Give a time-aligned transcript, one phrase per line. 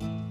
[0.00, 0.29] Will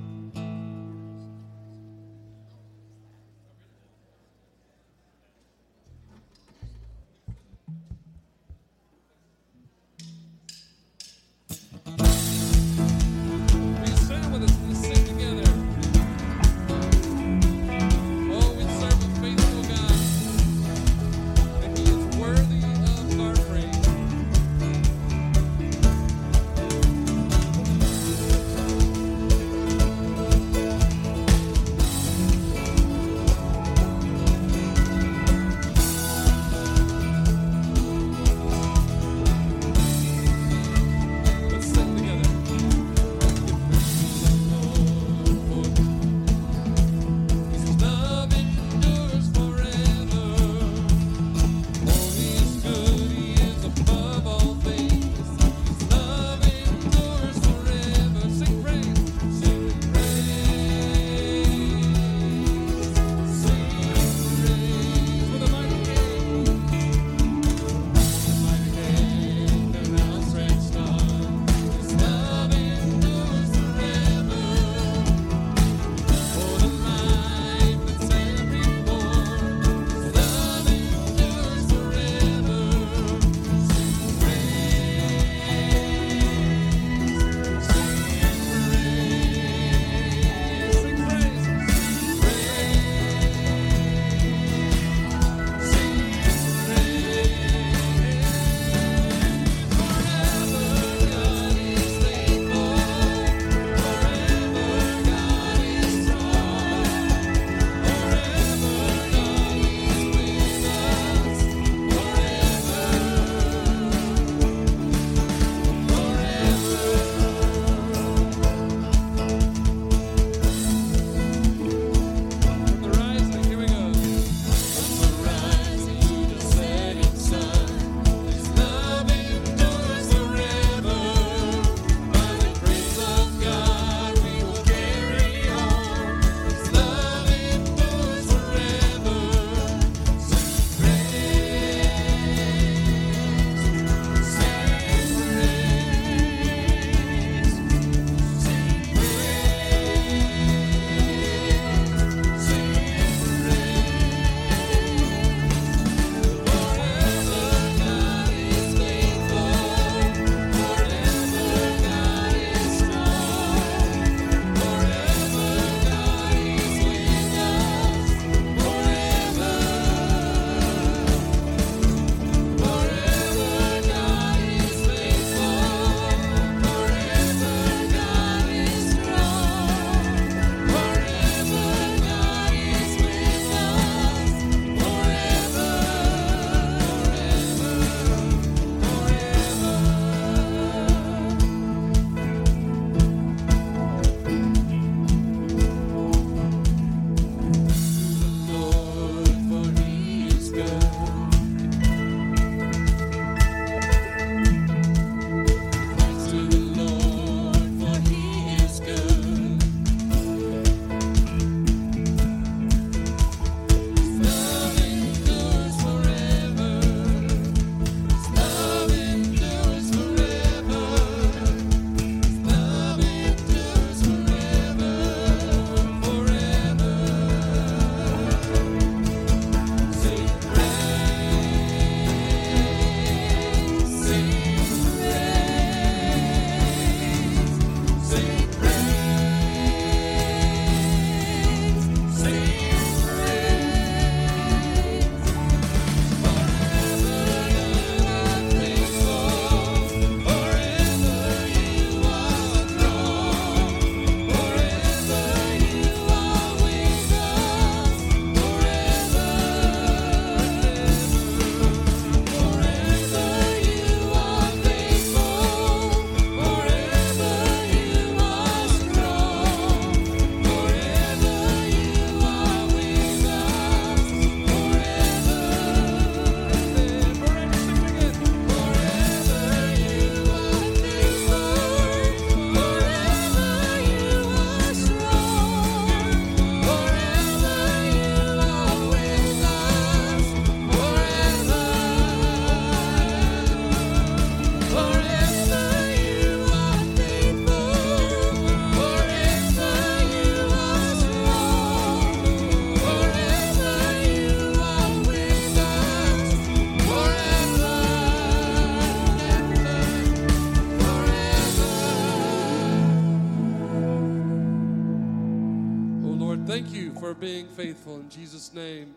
[317.59, 317.97] faithful.
[317.97, 318.95] In Jesus' name,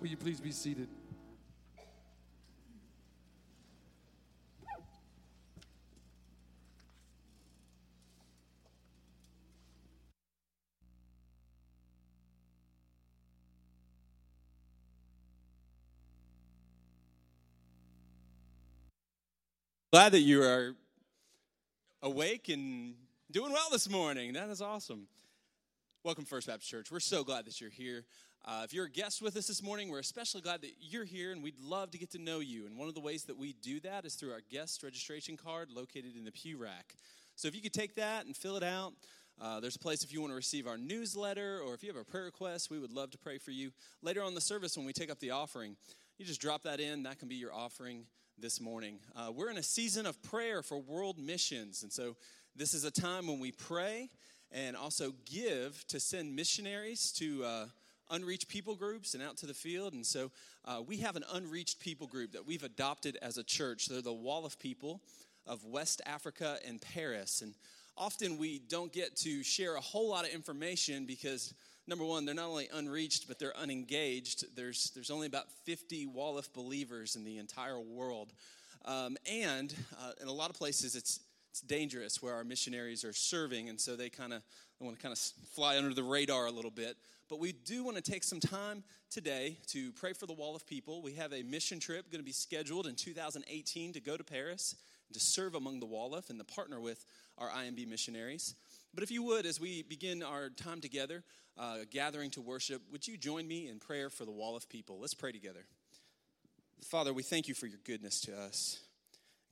[0.00, 0.88] will you please be seated?
[19.92, 20.74] Glad that you are
[22.02, 22.96] awake and
[23.30, 24.32] doing well this morning.
[24.32, 25.06] That is awesome.
[26.06, 26.92] Welcome, First Baptist Church.
[26.92, 28.04] We're so glad that you're here.
[28.44, 31.32] Uh, if you're a guest with us this morning, we're especially glad that you're here
[31.32, 32.64] and we'd love to get to know you.
[32.64, 35.68] And one of the ways that we do that is through our guest registration card
[35.68, 36.94] located in the pew rack.
[37.34, 38.92] So if you could take that and fill it out,
[39.42, 42.00] uh, there's a place if you want to receive our newsletter or if you have
[42.00, 43.72] a prayer request, we would love to pray for you.
[44.00, 45.74] Later on the service, when we take up the offering,
[46.18, 47.02] you just drop that in.
[47.02, 48.04] That can be your offering
[48.38, 49.00] this morning.
[49.16, 51.82] Uh, we're in a season of prayer for world missions.
[51.82, 52.14] And so
[52.54, 54.08] this is a time when we pray
[54.52, 57.66] and also give to send missionaries to uh,
[58.10, 59.92] unreached people groups and out to the field.
[59.92, 60.30] And so
[60.64, 63.86] uh, we have an unreached people group that we've adopted as a church.
[63.86, 65.00] They're the Wolof People
[65.46, 67.42] of West Africa and Paris.
[67.42, 67.54] And
[67.96, 71.54] often we don't get to share a whole lot of information because
[71.86, 74.56] number one, they're not only unreached, but they're unengaged.
[74.56, 78.32] There's, there's only about 50 Wolof believers in the entire world.
[78.84, 81.20] Um, and uh, in a lot of places, it's,
[81.56, 84.42] it's dangerous where our missionaries are serving, and so they kind of
[84.78, 86.98] want to kind of fly under the radar a little bit.
[87.30, 91.00] But we do want to take some time today to pray for the Wolof People.
[91.00, 94.76] We have a mission trip going to be scheduled in 2018 to go to Paris
[95.14, 97.06] to serve among the Wolof and to partner with
[97.38, 98.54] our IMB missionaries.
[98.92, 101.24] But if you would, as we begin our time together,
[101.56, 105.00] uh, gathering to worship, would you join me in prayer for the Wolof People?
[105.00, 105.64] Let's pray together.
[106.84, 108.80] Father, we thank you for your goodness to us.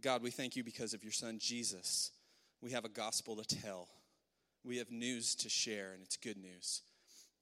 [0.05, 2.11] God, we thank you because of your son Jesus.
[2.61, 3.89] We have a gospel to tell,
[4.63, 6.83] we have news to share, and it's good news.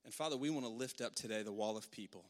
[0.04, 2.25] And Father, we want to lift up today the Wolof People.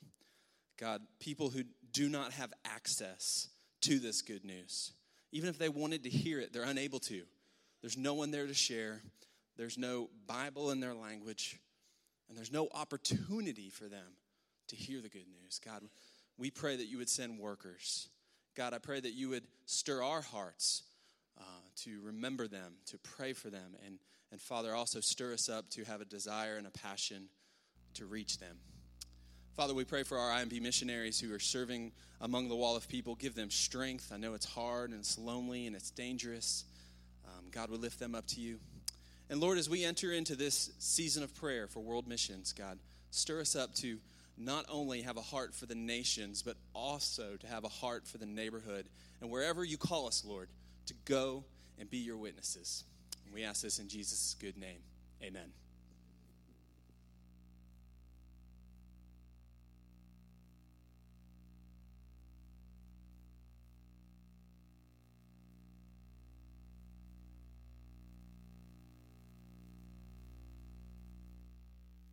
[0.81, 3.49] God, people who do not have access
[3.83, 4.93] to this good news.
[5.33, 7.25] Even if they wanted to hear it, they're unable to.
[7.83, 9.03] There's no one there to share.
[9.59, 11.59] There's no Bible in their language,
[12.31, 14.17] and there's no opportunity for them
[14.69, 15.61] to hear the good news.
[15.63, 15.83] God,
[16.39, 18.09] we pray that you would send workers.
[18.55, 20.83] God, I pray that you would stir our hearts
[21.39, 21.43] uh,
[21.85, 23.99] to remember them, to pray for them, and,
[24.31, 27.29] and Father, also stir us up to have a desire and a passion
[27.95, 28.57] to reach them.
[29.55, 31.93] Father, we pray for our IMB missionaries who are serving
[32.23, 33.15] among the Wolof people.
[33.15, 34.11] Give them strength.
[34.13, 36.65] I know it's hard and it's lonely and it's dangerous.
[37.27, 38.59] Um, God, we lift them up to you.
[39.29, 42.79] And Lord, as we enter into this season of prayer for world missions, God,
[43.11, 43.99] stir us up to
[44.37, 48.19] not only have a heart for the nations, but also to have a heart for
[48.19, 48.87] the neighborhood.
[49.21, 50.49] And wherever you call us, Lord,
[50.87, 51.45] to go
[51.79, 52.85] and be your witnesses.
[53.25, 54.81] And we ask this in Jesus' good name.
[55.23, 55.53] Amen.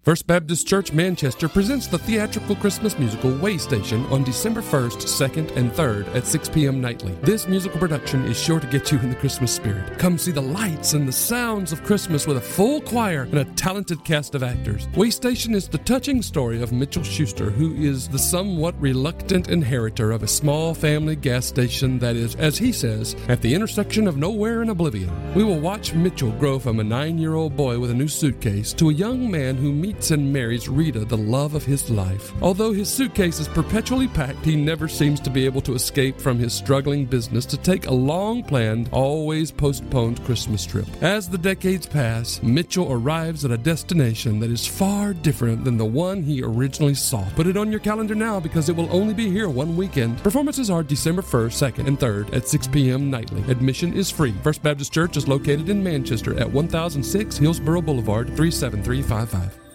[0.02, 5.58] First Baptist Church Manchester presents the theatrical Christmas musical Way Station on December 1st, 2nd,
[5.58, 6.80] and 3rd at 6 p.m.
[6.80, 7.12] nightly.
[7.22, 10.00] This musical production is sure to get you in the Christmas spirit.
[10.00, 13.46] Come see the lights and the sounds of Christmas with a full choir and a
[13.56, 14.88] talented cast of actors.
[14.96, 20.14] Way Station is the touching story of Mitchell Schuster, who is the somewhat reluctant inheritor
[20.14, 24.16] of a small family gas station that is, as he says, at the intersection of
[24.16, 25.12] nowhere and oblivion.
[25.34, 28.72] We will watch Mitchell grow from a nine year old boy with a new suitcase
[28.74, 32.32] to a young man who meets and marries Rita, the love of his life.
[32.42, 36.38] Although his suitcase is perpetually packed, he never seems to be able to escape from
[36.38, 40.88] his struggling business to take a long planned, always postponed Christmas trip.
[41.02, 45.86] As the decades pass, Mitchell arrives at a destination that is far different than the
[45.86, 47.28] one he originally saw.
[47.36, 50.18] Put it on your calendar now because it will only be here one weekend.
[50.24, 53.10] Performances are December 1st, 2nd, and 3rd at 6 p.m.
[53.10, 53.42] nightly.
[53.52, 54.34] Admission is free.
[54.44, 59.69] First Baptist Church is located in Manchester at 1006 Hillsborough Boulevard, 37355.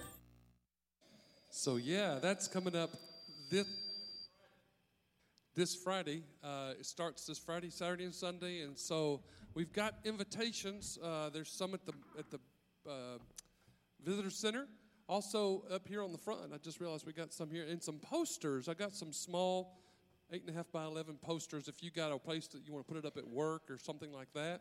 [1.64, 2.90] So yeah, that's coming up
[3.48, 3.64] this
[5.54, 6.22] this Friday.
[6.42, 9.22] Uh, it starts this Friday, Saturday, and Sunday, and so
[9.54, 10.98] we've got invitations.
[11.02, 12.38] Uh, there's some at the at the
[12.86, 13.16] uh,
[14.04, 14.66] visitor center.
[15.08, 17.98] Also up here on the front, I just realized we got some here and some
[17.98, 18.68] posters.
[18.68, 19.80] I got some small
[20.32, 21.66] eight and a half by eleven posters.
[21.66, 23.78] If you got a place that you want to put it up at work or
[23.78, 24.60] something like that.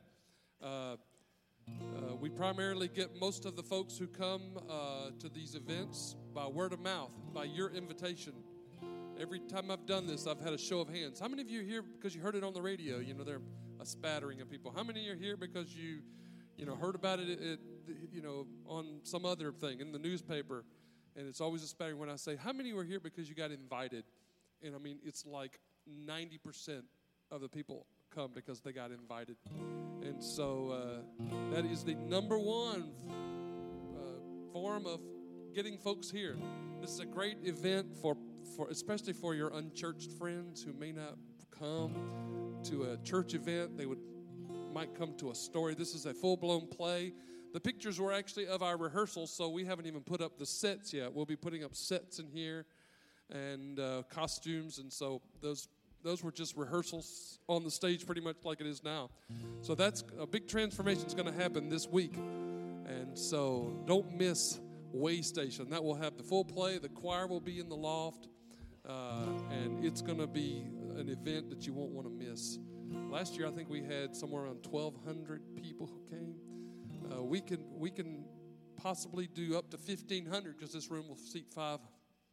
[1.70, 6.48] Uh, we primarily get most of the folks who come uh, to these events by
[6.48, 8.34] word of mouth, by your invitation.
[9.20, 11.20] Every time I've done this, I've had a show of hands.
[11.20, 13.00] How many of you are here because you heard it on the radio?
[13.00, 13.40] You know, there
[13.84, 14.74] a spattering of people.
[14.76, 16.00] How many are here because you,
[16.58, 17.60] you know, heard about it, it,
[18.12, 20.64] you know, on some other thing in the newspaper?
[21.16, 23.52] And it's always a spattering when I say, How many were here because you got
[23.52, 24.06] invited?
[24.64, 25.60] And I mean, it's like
[26.08, 26.82] 90%
[27.30, 29.36] of the people come because they got invited.
[30.06, 35.00] And so uh, that is the number one uh, form of
[35.56, 36.36] getting folks here.
[36.82, 38.18] This is a great event for,
[38.56, 41.18] for especially for your unchurched friends who may not
[41.58, 41.94] come
[42.66, 43.78] to a church event.
[43.78, 44.00] They would
[44.74, 45.76] might come to a story.
[45.76, 47.14] This is a full-blown play.
[47.54, 50.92] The pictures were actually of our rehearsals, so we haven't even put up the sets
[50.92, 51.14] yet.
[51.14, 52.66] We'll be putting up sets in here
[53.30, 55.68] and uh, costumes, and so those
[56.04, 59.10] those were just rehearsals on the stage, pretty much like it is now.
[59.62, 64.60] So that's a big transformation is going to happen this week, and so don't miss
[64.92, 65.70] Way Station.
[65.70, 66.78] That will have the full play.
[66.78, 68.28] The choir will be in the loft,
[68.88, 70.66] uh, and it's going to be
[70.98, 72.60] an event that you won't want to miss.
[73.10, 76.36] Last year, I think we had somewhere around 1,200 people who came.
[77.12, 78.26] Uh, we can we can
[78.76, 81.80] possibly do up to 1,500 because this room will seat five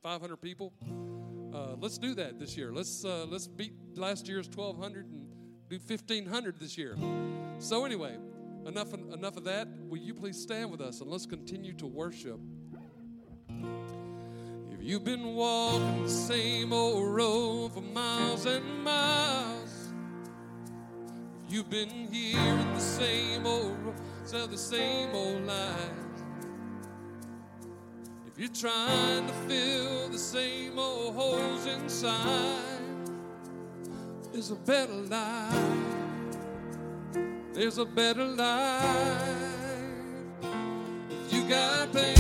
[0.03, 0.73] 500 people.
[1.53, 2.73] Uh, let's do that this year.
[2.73, 5.27] Let's uh, let's beat last year's 1,200 and
[5.69, 6.97] do 1,500 this year.
[7.59, 8.17] So anyway,
[8.67, 9.69] enough enough of that.
[9.89, 12.39] Will you please stand with us and let's continue to worship.
[13.49, 19.93] If you've been walking the same old road for miles and miles,
[21.47, 23.77] if you've been hearing the same old
[24.31, 26.10] tell the same old lies.
[28.41, 32.57] You're trying to fill the same old holes inside,
[34.33, 35.55] there's a better life.
[37.53, 38.83] There's a better life.
[41.11, 42.20] If you got pain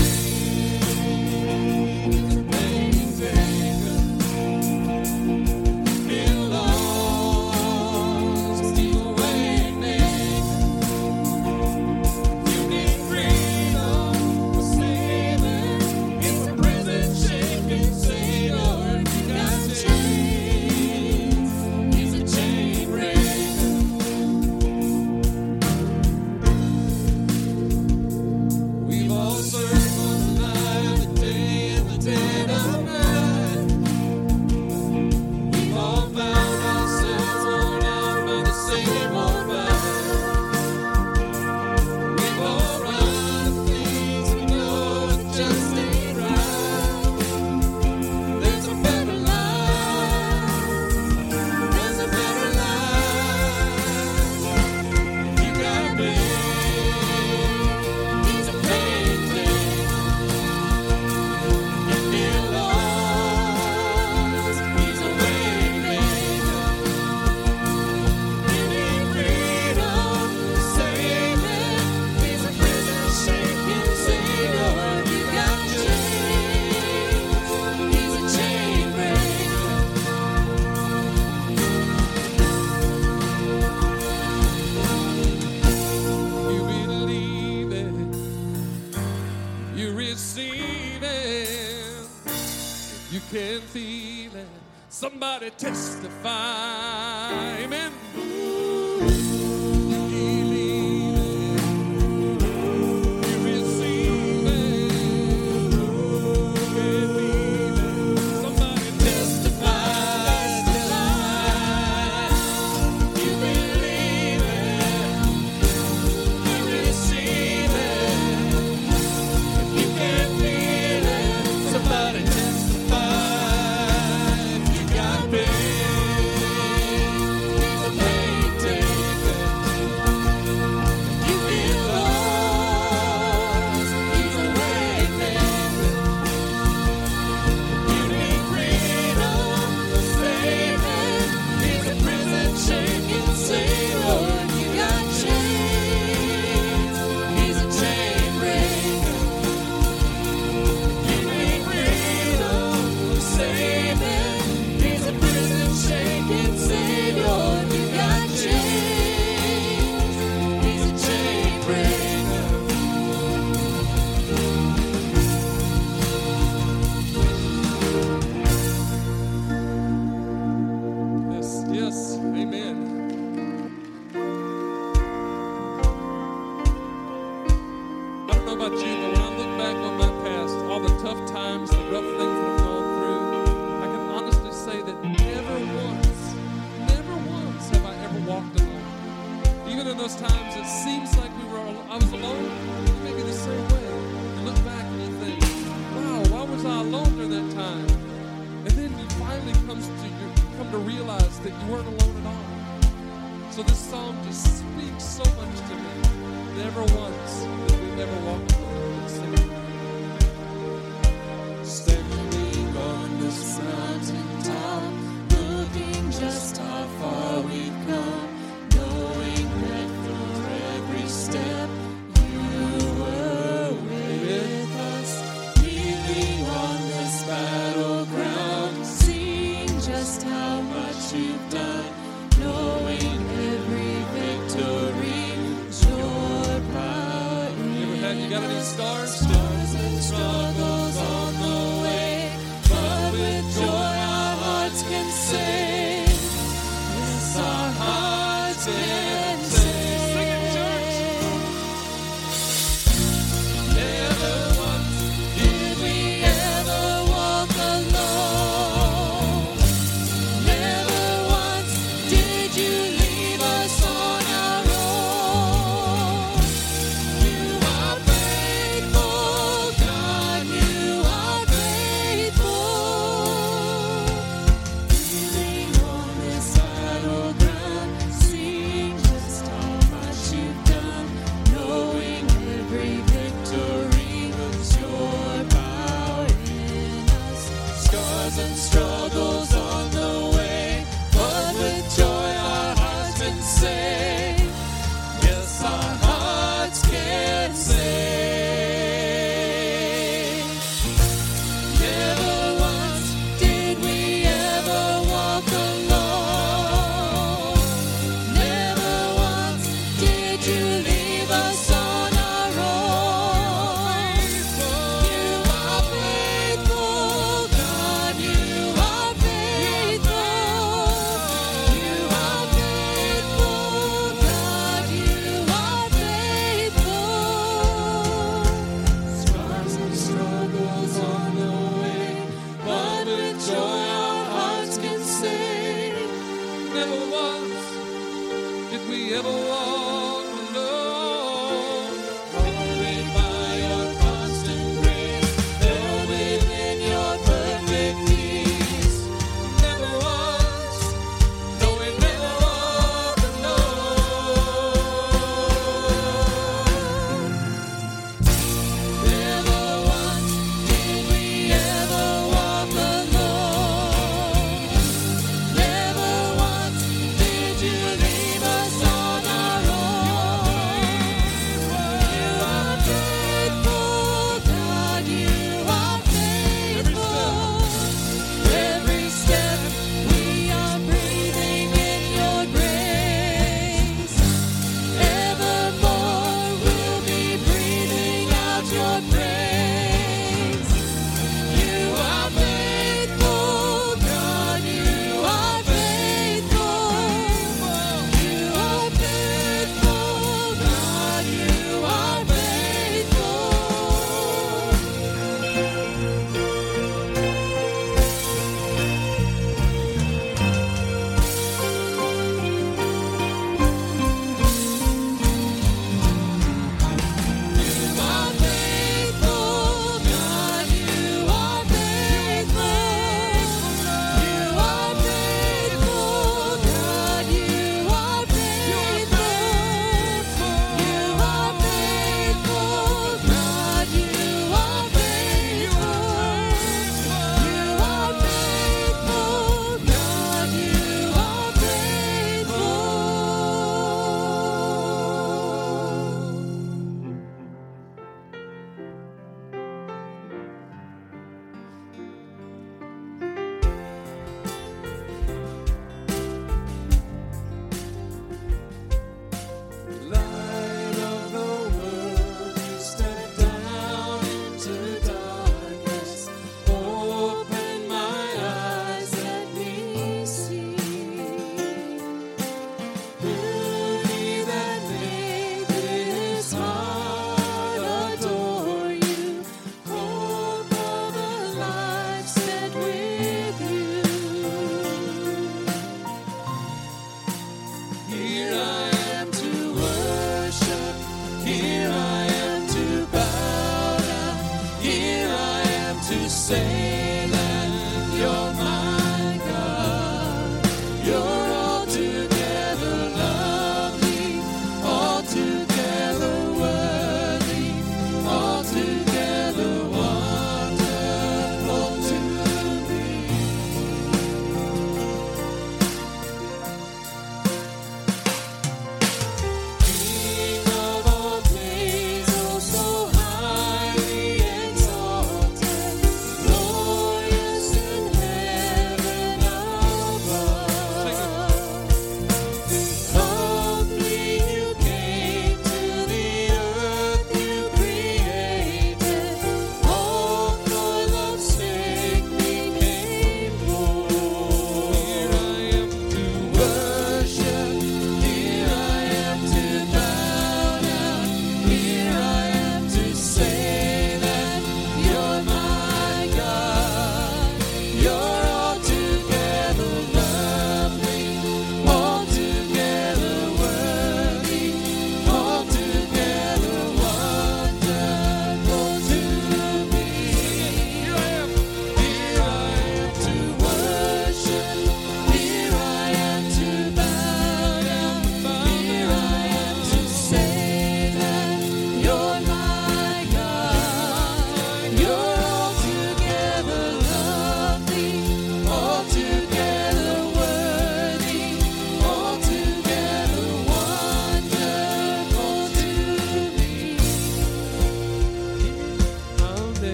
[93.10, 94.46] you can feel it.
[94.88, 97.92] Somebody testify, amen.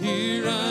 [0.00, 0.67] Here I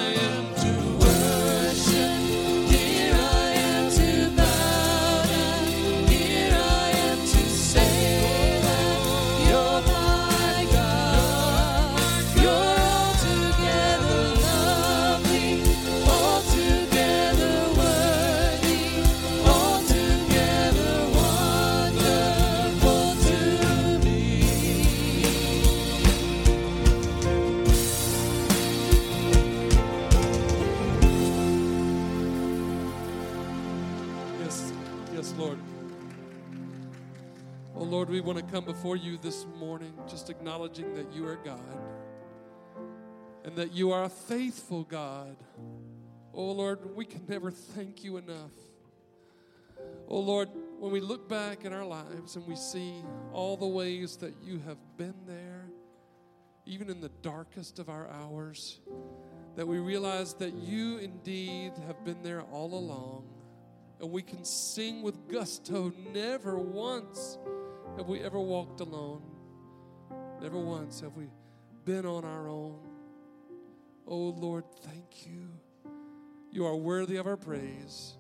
[38.52, 41.60] come before you this morning just acknowledging that you are God
[43.44, 45.36] and that you are a faithful God.
[46.34, 48.52] Oh, Lord, we can never thank you enough.
[50.08, 54.16] Oh, Lord, when we look back in our lives and we see all the ways
[54.18, 55.66] that you have been there,
[56.66, 58.80] even in the darkest of our hours,
[59.58, 63.28] that we realize that you indeed have been there all along.
[64.00, 65.92] And we can sing with gusto.
[66.14, 67.38] Never once
[67.98, 69.24] have we ever walked alone.
[70.40, 71.26] Never once have we
[71.84, 72.78] been on our own.
[74.08, 75.50] Oh Lord, thank you.
[76.52, 78.14] You are worthy of our praise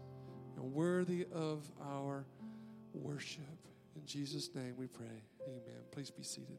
[0.55, 2.25] and worthy of our
[2.93, 3.43] worship.
[3.95, 5.05] In Jesus' name we pray.
[5.45, 5.81] Amen.
[5.91, 6.57] Please be seated.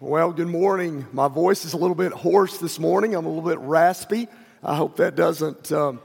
[0.00, 1.06] Well, good morning.
[1.12, 3.14] My voice is a little bit hoarse this morning.
[3.14, 4.28] I'm a little bit raspy.
[4.62, 6.00] I hope that doesn't um,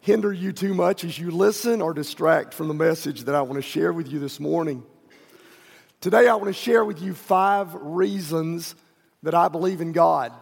[0.00, 3.56] hinder you too much as you listen or distract from the message that I want
[3.56, 4.82] to share with you this morning.
[6.00, 8.74] Today, I want to share with you five reasons
[9.22, 10.32] that I believe in God.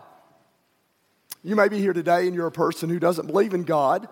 [1.42, 4.08] You may be here today and you're a person who doesn't believe in God,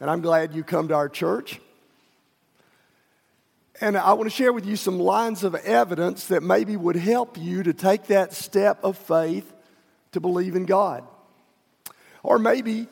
[0.00, 1.60] and I'm glad you come to our church.
[3.80, 7.38] And I want to share with you some lines of evidence that maybe would help
[7.38, 9.50] you to take that step of faith
[10.12, 11.04] to believe in God.
[12.22, 12.88] Or maybe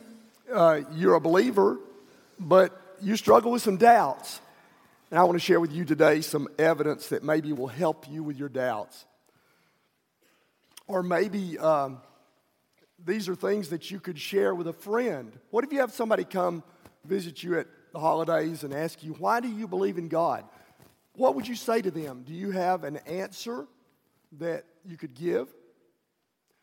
[0.53, 1.79] uh, you're a believer,
[2.39, 4.41] but you struggle with some doubts.
[5.11, 8.23] And I want to share with you today some evidence that maybe will help you
[8.23, 9.07] with your doubts.
[10.87, 12.01] Or maybe um,
[13.05, 15.33] these are things that you could share with a friend.
[15.51, 16.63] What if you have somebody come
[17.05, 20.45] visit you at the holidays and ask you, Why do you believe in God?
[21.15, 22.23] What would you say to them?
[22.27, 23.67] Do you have an answer
[24.39, 25.49] that you could give?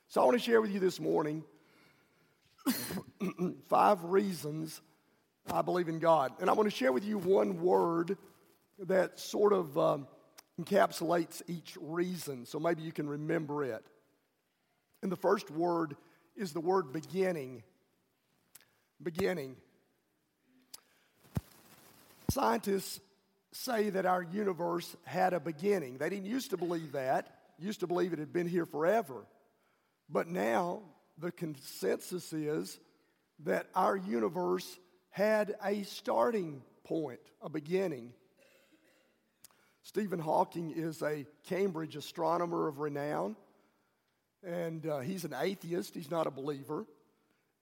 [0.08, 1.44] So I want to share with you this morning
[3.68, 4.82] five reasons
[5.52, 6.34] I believe in God.
[6.40, 8.18] And I want to share with you one word
[8.80, 10.08] that sort of um,
[10.60, 13.86] encapsulates each reason, so maybe you can remember it.
[15.02, 15.96] And the first word
[16.36, 17.64] is the word beginning.
[19.02, 19.56] Beginning.
[22.32, 23.00] Scientists
[23.52, 25.98] say that our universe had a beginning.
[25.98, 27.30] They didn't used to believe that,
[27.60, 29.26] used to believe it had been here forever.
[30.10, 30.82] But now
[31.18, 32.80] the consensus is
[33.44, 34.78] that our universe
[35.16, 38.12] had a starting point, a beginning.
[39.82, 43.38] Stephen Hawking is a Cambridge astronomer of renown,
[44.44, 46.86] and uh, he's an atheist, he's not a believer.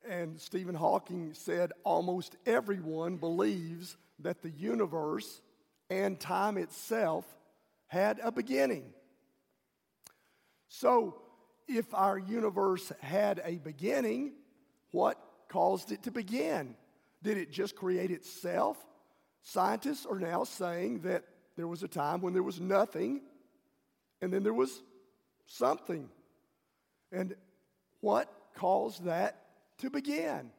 [0.09, 5.39] And Stephen Hawking said almost everyone believes that the universe
[5.91, 7.23] and time itself
[7.85, 8.85] had a beginning.
[10.69, 11.21] So,
[11.67, 14.31] if our universe had a beginning,
[14.89, 16.75] what caused it to begin?
[17.23, 18.77] Did it just create itself?
[19.41, 21.23] Scientists are now saying that
[21.55, 23.21] there was a time when there was nothing
[24.21, 24.83] and then there was
[25.47, 26.09] something.
[27.11, 27.35] And
[28.01, 29.39] what caused that
[29.79, 30.51] to begin?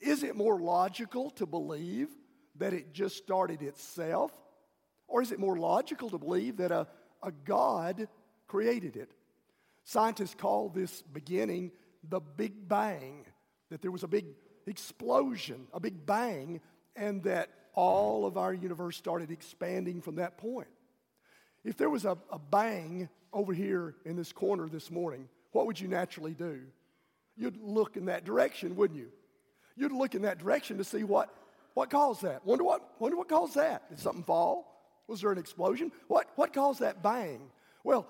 [0.00, 2.08] Is it more logical to believe
[2.56, 4.32] that it just started itself?
[5.08, 6.86] Or is it more logical to believe that a,
[7.22, 8.08] a God
[8.46, 9.12] created it?
[9.84, 11.72] Scientists call this beginning
[12.08, 13.26] the Big Bang,
[13.70, 14.26] that there was a big
[14.66, 16.60] explosion, a big bang,
[16.96, 20.68] and that all of our universe started expanding from that point.
[21.64, 25.80] If there was a, a bang over here in this corner this morning, what would
[25.80, 26.60] you naturally do?
[27.36, 29.08] You'd look in that direction, wouldn't you?
[29.76, 31.34] You'd look in that direction to see what,
[31.74, 32.44] what caused that.
[32.44, 33.88] Wonder what, wonder what caused that.
[33.88, 34.68] Did something fall?
[35.08, 35.92] Was there an explosion?
[36.08, 37.40] What, what caused that bang?
[37.84, 38.06] Well,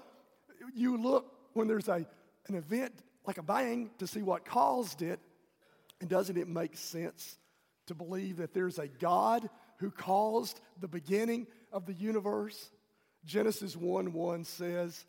[0.75, 2.07] you look when there's a,
[2.49, 2.93] an event
[3.27, 5.21] like a bang to see what caused it,
[6.03, 7.38] and doesn't it make sense
[7.87, 12.73] to believe that there's a God who caused the beginning of the universe?
[13.25, 15.07] Genesis 1 1 says,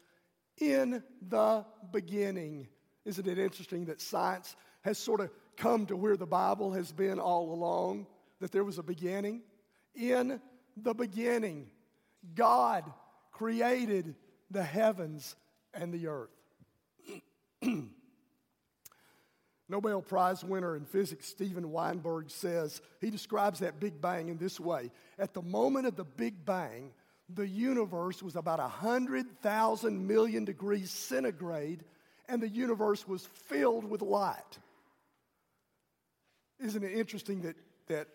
[0.59, 2.67] In the beginning.
[3.05, 7.19] Isn't it interesting that science has sort of come to where the Bible has been
[7.19, 8.05] all along?
[8.39, 9.41] That there was a beginning?
[9.95, 10.39] In
[10.77, 11.71] the beginning,
[12.35, 12.83] God
[13.31, 14.13] created
[14.51, 15.35] the heavens
[15.73, 16.29] and the earth.
[19.69, 24.59] Nobel Prize winner in physics Steven Weinberg says, he describes that Big Bang in this
[24.59, 26.91] way At the moment of the Big Bang,
[27.29, 31.83] the universe was about 100,000 million degrees centigrade,
[32.27, 34.59] and the universe was filled with light.
[36.59, 37.55] Isn't it interesting that,
[37.87, 38.07] that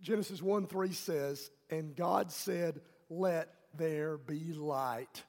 [0.00, 5.22] Genesis 1 3 says, And God said, Let there be light,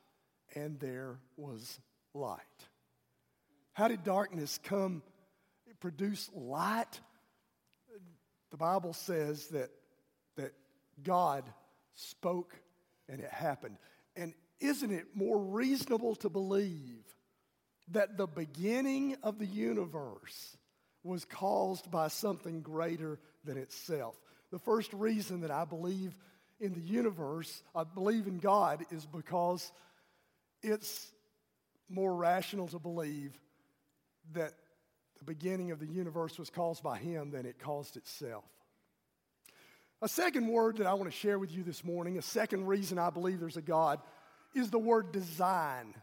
[0.54, 1.80] and there was
[2.14, 2.42] light.
[3.76, 5.04] How did darkness come
[5.82, 7.02] produce light?
[8.52, 9.70] The Bible says that,
[10.38, 10.54] that
[11.04, 11.44] God
[11.94, 12.56] spoke
[13.10, 13.76] and it happened.
[14.16, 17.04] And isn't it more reasonable to believe
[17.90, 20.56] that the beginning of the universe
[21.04, 24.16] was caused by something greater than itself?
[24.52, 26.18] The first reason that I believe
[26.62, 29.70] in the universe, I believe in God, is because
[30.64, 31.12] it's
[31.90, 33.38] more rational to believe
[34.34, 34.54] that
[35.18, 38.44] the beginning of the universe was caused by Him than it caused itself.
[40.02, 43.00] A second word that I want to share with you this morning, a second reason
[43.00, 44.00] I believe there's a God,
[44.54, 45.94] is the word design.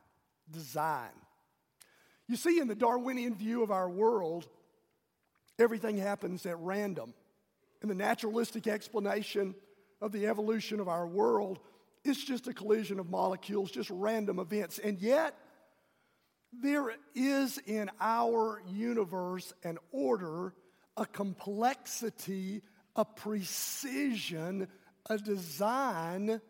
[0.50, 1.10] Design.
[2.28, 4.48] You see, in the Darwinian view of our world,
[5.58, 7.14] everything happens at random.
[7.82, 9.54] In the naturalistic explanation
[10.00, 11.58] of the evolution of our world,
[12.04, 14.78] it's just a collision of molecules, just random events.
[14.78, 15.36] And yet,
[16.52, 20.54] there is in our universe an order,
[20.96, 22.62] a complexity,
[22.94, 24.68] a precision,
[25.08, 26.40] a design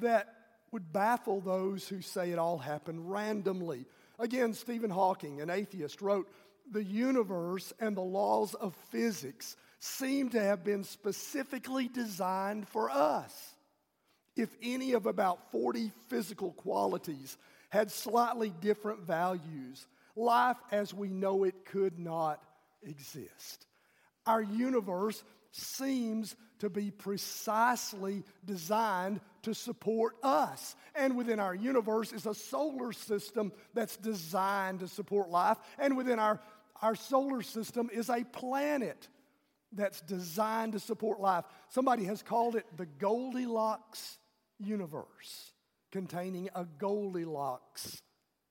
[0.00, 0.26] that
[0.72, 3.86] would baffle those who say it all happened randomly.
[4.18, 6.28] Again, Stephen Hawking, an atheist, wrote
[6.70, 13.54] The universe and the laws of physics seem to have been specifically designed for us.
[14.34, 17.38] If any of about 40 physical qualities
[17.76, 19.86] had slightly different values,
[20.16, 22.42] life as we know it could not
[22.82, 23.66] exist.
[24.26, 30.74] Our universe seems to be precisely designed to support us.
[30.94, 35.58] And within our universe is a solar system that's designed to support life.
[35.78, 36.40] And within our,
[36.82, 39.08] our solar system is a planet
[39.72, 41.44] that's designed to support life.
[41.68, 44.18] Somebody has called it the Goldilocks
[44.58, 45.52] universe
[45.96, 48.02] containing a Goldilocks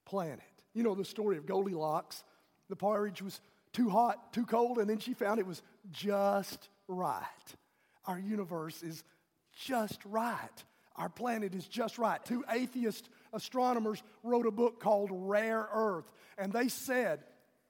[0.04, 0.42] planet.
[0.74, 2.24] You know the story of Goldilocks.
[2.70, 3.40] The porridge was
[3.72, 7.22] too hot, too cold, and then she found it was just right.
[8.08, 9.04] Our universe is
[9.56, 10.64] just right.
[10.96, 12.20] Our planet is just right.
[12.26, 17.20] Two atheist astronomers wrote a book called Rare Earth, and they said,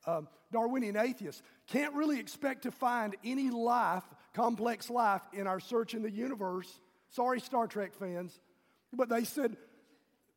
[0.07, 5.93] um, Darwinian atheists can't really expect to find any life, complex life, in our search
[5.93, 6.79] in the universe.
[7.09, 8.39] Sorry, Star Trek fans.
[8.95, 9.57] But they said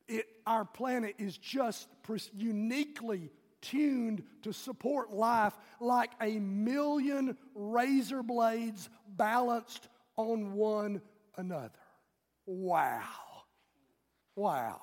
[0.07, 1.87] it, our planet is just
[2.35, 3.29] uniquely
[3.61, 11.01] tuned to support life like a million razor blades balanced on one
[11.37, 11.71] another.
[12.45, 13.03] Wow.
[14.35, 14.81] Wow.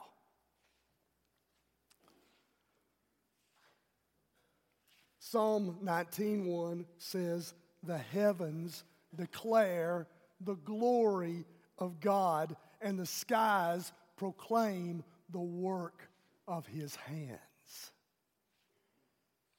[5.18, 8.84] Psalm 19:1 says, "The heavens
[9.14, 10.06] declare
[10.40, 11.44] the glory
[11.78, 16.08] of God, and the skies proclaim the work
[16.46, 17.90] of his hands.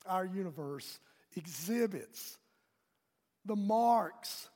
[0.06, 0.98] Our universe
[1.36, 2.38] exhibits
[3.44, 4.48] the marks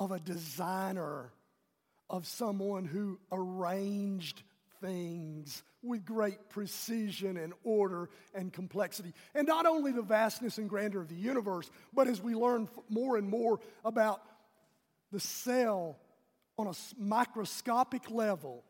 [0.00, 1.30] of a designer,
[2.08, 4.42] of someone who arranged
[4.80, 9.14] things with great precision and order and complexity.
[9.36, 13.16] And not only the vastness and grandeur of the universe, but as we learn more
[13.16, 14.20] and more about
[15.12, 15.96] the cell
[16.60, 18.64] on a microscopic level,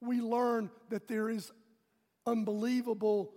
[0.00, 1.52] we learn that there is
[2.26, 3.32] unbelievable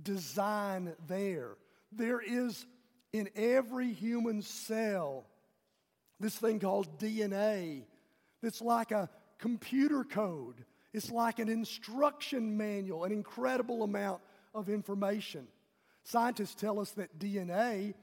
[0.00, 1.56] design there.
[1.90, 2.66] There is
[3.12, 5.26] in every human cell
[6.20, 7.84] this thing called DNA
[8.42, 9.08] that's like a
[9.38, 10.64] computer code.
[10.92, 14.20] It's like an instruction manual, an incredible amount
[14.54, 15.46] of information.
[16.04, 17.94] Scientists tell us that DNA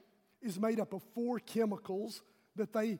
[0.41, 2.21] is made up of four chemicals
[2.55, 2.99] that they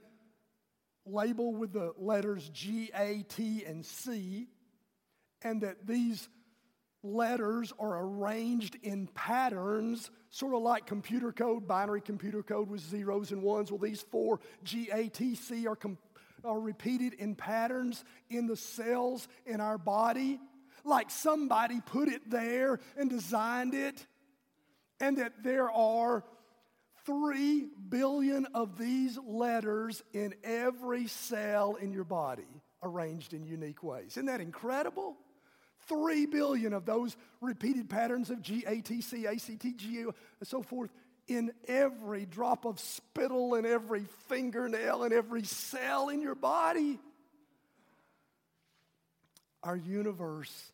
[1.06, 4.48] label with the letters G, A, T, and C,
[5.42, 6.28] and that these
[7.04, 13.32] letters are arranged in patterns, sort of like computer code, binary computer code with zeros
[13.32, 13.72] and ones.
[13.72, 15.98] Well, these four G, A, T, C are com-
[16.44, 20.40] are repeated in patterns in the cells in our body,
[20.84, 24.06] like somebody put it there and designed it,
[25.00, 26.24] and that there are
[27.06, 32.48] three billion of these letters in every cell in your body,
[32.84, 34.12] arranged in unique ways.
[34.12, 35.16] Isn't that incredible?
[35.88, 40.00] Three billion of those repeated patterns of G, A, T, C, A, C, T, G,
[40.00, 40.92] and so forth
[41.28, 47.00] in every drop of spittle, in every fingernail, in every cell in your body.
[49.64, 50.72] Our universe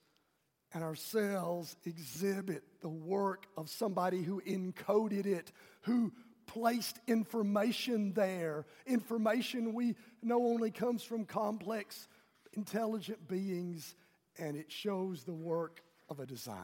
[0.74, 5.52] and our cells exhibit the work of somebody who encoded it,
[5.82, 6.12] who
[6.48, 8.66] placed information there.
[8.86, 12.08] Information we know only comes from complex,
[12.54, 13.96] intelligent beings,
[14.38, 16.60] and it shows the work of a designer.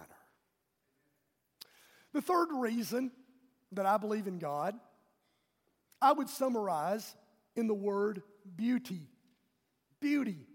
[2.13, 3.11] The third reason
[3.73, 4.75] that I believe in God,
[6.01, 7.15] I would summarize
[7.55, 8.23] in the word
[8.55, 9.07] beauty.
[9.99, 10.47] Beauty.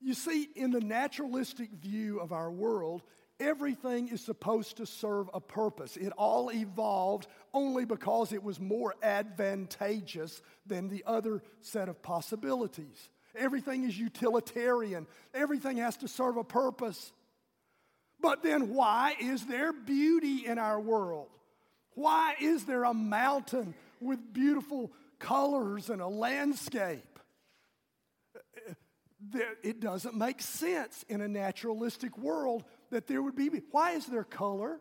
[0.00, 3.02] You see, in the naturalistic view of our world,
[3.44, 5.96] everything is supposed to serve a purpose.
[5.96, 13.08] It all evolved only because it was more advantageous than the other set of possibilities.
[13.36, 17.12] Everything is utilitarian, everything has to serve a purpose.
[18.20, 21.28] But then, why is there beauty in our world?
[21.94, 27.18] Why is there a mountain with beautiful colors and a landscape?
[29.62, 32.64] It doesn't make sense in a naturalistic world
[32.94, 33.50] that there would be.
[33.70, 34.80] Why is there color?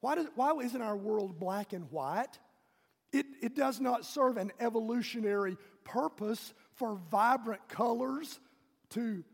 [0.00, 2.38] Why, does, why isn't our world black and white?
[3.12, 8.40] It, it does not serve an evolutionary purpose for vibrant colors
[8.90, 9.24] to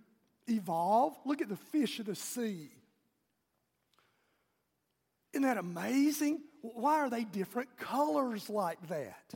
[0.47, 1.16] evolve.
[1.24, 2.70] Look at the fish of the sea.
[5.33, 6.41] Isn't that amazing?
[6.61, 9.35] Why are they different colors like that?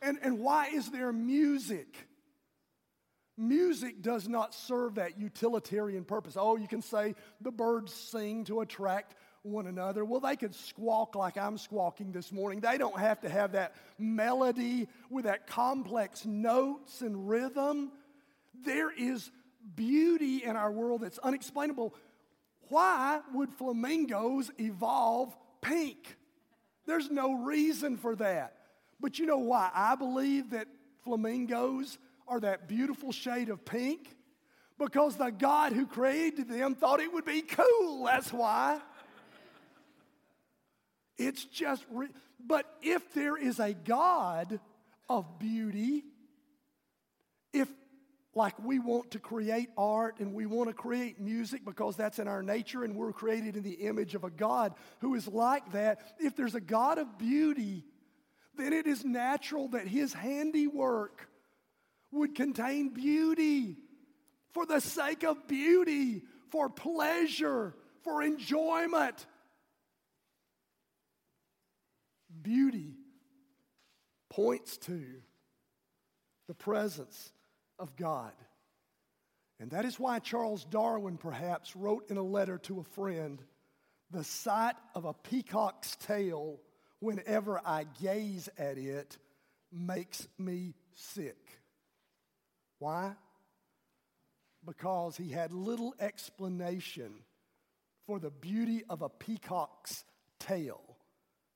[0.00, 2.06] And, and why is there music?
[3.36, 6.36] Music does not serve that utilitarian purpose.
[6.38, 10.04] Oh, you can say the birds sing to attract one another.
[10.04, 12.60] Well, they could squawk like I'm squawking this morning.
[12.60, 17.90] They don't have to have that melody with that complex notes and rhythm.
[18.64, 19.30] There is
[19.74, 21.94] beauty in our world that's unexplainable
[22.72, 26.16] why would flamingos evolve pink?
[26.86, 28.56] There's no reason for that.
[28.98, 30.68] But you know why I believe that
[31.04, 31.98] flamingos
[32.28, 34.14] are that beautiful shade of pink?
[34.78, 38.04] Because the God who created them thought it would be cool.
[38.04, 38.80] That's why.
[41.18, 42.08] It's just, re-
[42.44, 44.58] but if there is a God
[45.08, 46.04] of beauty,
[47.52, 47.68] if
[48.34, 52.26] like we want to create art and we want to create music because that's in
[52.26, 56.00] our nature and we're created in the image of a God who is like that,
[56.18, 57.84] if there's a God of beauty,
[58.56, 61.28] then it is natural that his handiwork
[62.12, 63.76] would contain beauty
[64.52, 69.26] for the sake of beauty, for pleasure, for enjoyment.
[72.42, 72.94] Beauty
[74.30, 75.02] points to
[76.48, 77.32] the presence
[77.78, 78.32] of God.
[79.58, 83.42] And that is why Charles Darwin perhaps wrote in a letter to a friend
[84.10, 86.60] the sight of a peacock's tail,
[87.00, 89.16] whenever I gaze at it,
[89.72, 91.61] makes me sick.
[92.82, 93.12] Why?
[94.66, 97.12] Because he had little explanation
[98.08, 100.04] for the beauty of a peacock's
[100.40, 100.80] tail,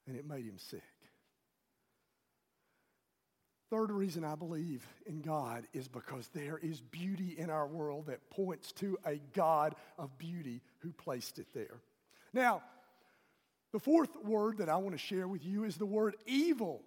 [0.07, 0.85] and it made him sick.
[3.71, 8.31] Third reason I believe in God is because there is beauty in our world that
[8.31, 11.81] points to a God of beauty who placed it there.
[12.33, 12.63] Now,
[13.73, 16.85] the fourth word that I want to share with you is the word evil.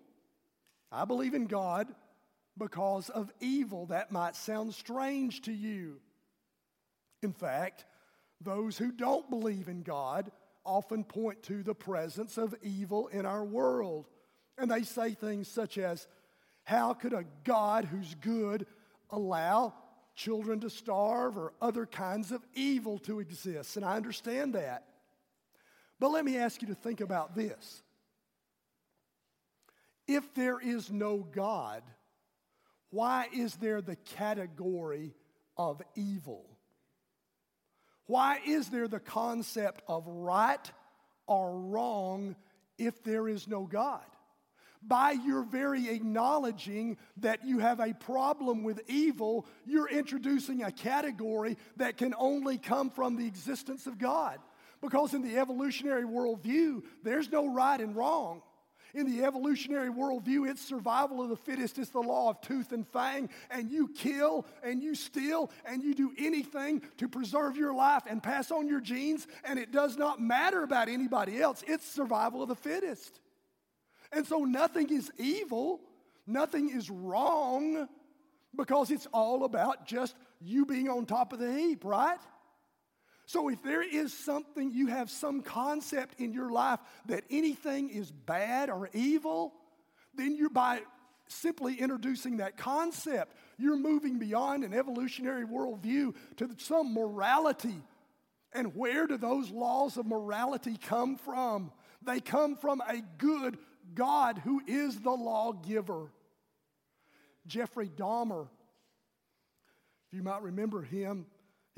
[0.93, 1.93] I believe in God
[2.60, 3.88] because of evil.
[3.88, 5.99] That might sound strange to you.
[7.24, 7.86] In fact,
[8.41, 10.32] those who don't believe in God
[10.64, 14.07] often point to the presence of evil in our world.
[14.57, 16.07] And they say things such as,
[16.64, 18.68] how could a God who's good
[19.10, 19.74] allow
[20.16, 23.78] children to starve or other kinds of evil to exist?
[23.78, 24.86] And I understand that.
[25.99, 27.82] But let me ask you to think about this.
[30.07, 31.84] If there is no God,
[32.91, 35.13] why is there the category
[35.57, 36.45] of evil?
[38.05, 40.71] Why is there the concept of right
[41.27, 42.35] or wrong
[42.77, 44.01] if there is no God?
[44.81, 51.57] by your very acknowledging that you have a problem with evil, you're introducing a category
[51.77, 54.39] that can only come from the existence of God.
[54.81, 58.41] Because in the evolutionary worldview, there's no right and wrong.
[58.93, 61.77] In the evolutionary worldview, it's survival of the fittest.
[61.77, 63.29] It's the law of tooth and fang.
[63.51, 68.21] And you kill and you steal and you do anything to preserve your life and
[68.21, 69.27] pass on your genes.
[69.43, 71.63] And it does not matter about anybody else.
[71.67, 73.19] It's survival of the fittest.
[74.11, 75.81] And so nothing is evil,
[76.25, 77.87] nothing is wrong
[78.55, 82.19] because it's all about just you being on top of the heap, right?
[83.30, 88.09] So if there is something, you have some concept in your life that anything is
[88.09, 89.53] bad or evil,
[90.15, 90.82] then you're by
[91.27, 97.84] simply introducing that concept, you're moving beyond an evolutionary worldview to some morality.
[98.51, 101.71] And where do those laws of morality come from?
[102.01, 103.59] They come from a good
[103.93, 106.11] God who is the lawgiver.
[107.45, 108.47] Jeffrey Dahmer,
[110.07, 111.27] if you might remember him,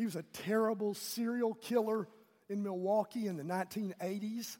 [0.01, 2.07] he was a terrible serial killer
[2.49, 4.57] in Milwaukee in the 1980s.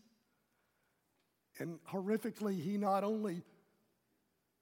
[1.58, 3.42] And horrifically, he not only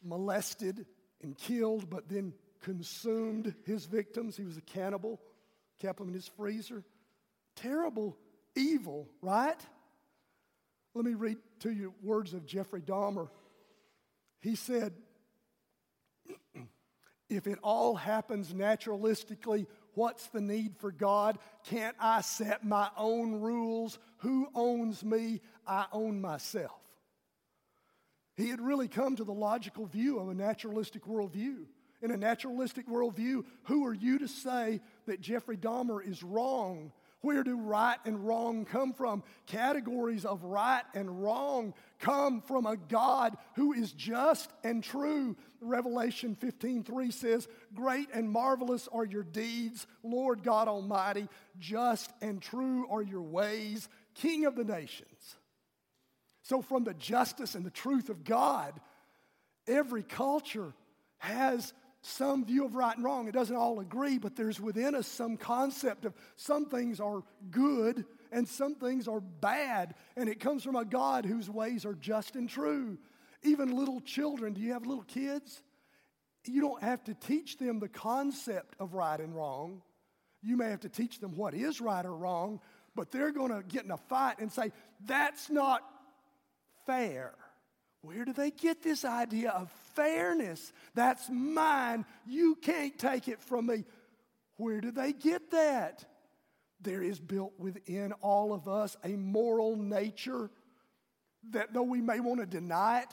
[0.01, 0.85] molested
[1.21, 4.37] and killed, but then consumed his victims.
[4.37, 5.19] He was a cannibal,
[5.81, 6.85] kept them in his freezer.
[7.57, 8.17] Terrible
[8.55, 9.59] evil, right?
[10.93, 13.27] Let me read to you words of Jeffrey Dahmer.
[14.39, 14.93] He said,
[17.29, 21.37] If it all happens naturalistically, What's the need for God?
[21.65, 23.99] Can't I set my own rules?
[24.19, 25.41] Who owns me?
[25.67, 26.79] I own myself.
[28.35, 31.65] He had really come to the logical view of a naturalistic worldview.
[32.01, 37.43] In a naturalistic worldview, who are you to say that Jeffrey Dahmer is wrong where
[37.43, 39.23] do right and wrong come from?
[39.45, 45.35] Categories of right and wrong come from a God who is just and true.
[45.59, 52.87] Revelation 15:3 says, "Great and marvelous are your deeds, Lord God Almighty, just and true
[52.89, 55.35] are your ways, King of the nations."
[56.41, 58.79] So from the justice and the truth of God,
[59.67, 60.73] every culture
[61.17, 63.27] has some view of right and wrong.
[63.27, 68.05] It doesn't all agree, but there's within us some concept of some things are good
[68.31, 69.95] and some things are bad.
[70.15, 72.97] And it comes from a God whose ways are just and true.
[73.43, 75.61] Even little children, do you have little kids?
[76.45, 79.81] You don't have to teach them the concept of right and wrong.
[80.41, 82.61] You may have to teach them what is right or wrong,
[82.95, 84.71] but they're going to get in a fight and say,
[85.05, 85.83] that's not
[86.85, 87.33] fair.
[88.01, 89.69] Where do they get this idea of
[89.99, 90.71] fairness?
[90.95, 92.05] That's mine.
[92.25, 93.83] You can't take it from me.
[94.55, 96.05] Where do they get that?
[96.81, 100.49] There is built within all of us a moral nature
[101.51, 103.09] that, though we may want to deny it,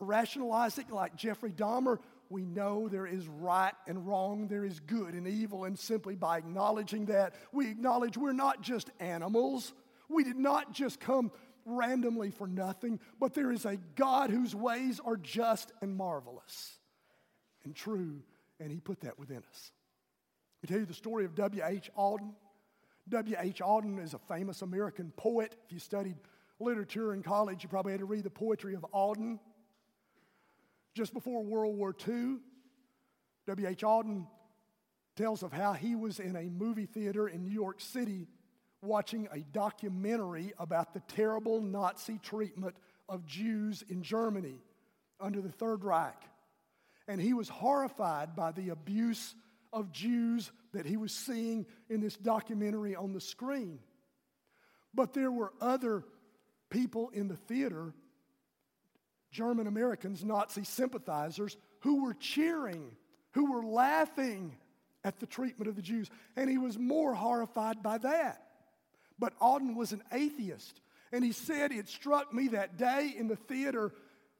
[0.00, 1.98] rationalize it like Jeffrey Dahmer,
[2.30, 6.38] we know there is right and wrong, there is good and evil, and simply by
[6.38, 9.74] acknowledging that, we acknowledge we're not just animals.
[10.08, 11.30] We did not just come
[11.64, 16.78] randomly for nothing, but there is a God whose ways are just and marvelous
[17.64, 18.22] and true,
[18.60, 19.72] and He put that within us.
[20.62, 21.90] Me tell you the story of W.H.
[21.98, 22.34] Auden.
[23.08, 23.60] W.H.
[23.60, 25.56] Auden is a famous American poet.
[25.66, 26.16] If you studied
[26.60, 29.40] literature in college, you probably had to read the poetry of Auden.
[30.94, 32.36] Just before World War II,
[33.46, 33.82] W.H.
[33.82, 34.26] Auden
[35.16, 38.28] tells of how he was in a movie theater in New York City
[38.82, 42.76] watching a documentary about the terrible Nazi treatment
[43.08, 44.60] of Jews in Germany
[45.20, 46.20] under the Third Reich.
[47.08, 49.34] And he was horrified by the abuse
[49.72, 53.78] of Jews that he was seeing in this documentary on the screen.
[54.94, 56.04] But there were other
[56.68, 57.94] people in the theater,
[59.30, 62.96] German Americans, Nazi sympathizers, who were cheering,
[63.32, 64.56] who were laughing
[65.04, 66.10] at the treatment of the Jews.
[66.36, 68.51] And he was more horrified by that.
[69.18, 70.80] But Auden was an atheist.
[71.12, 73.92] And he said, It struck me that day in the theater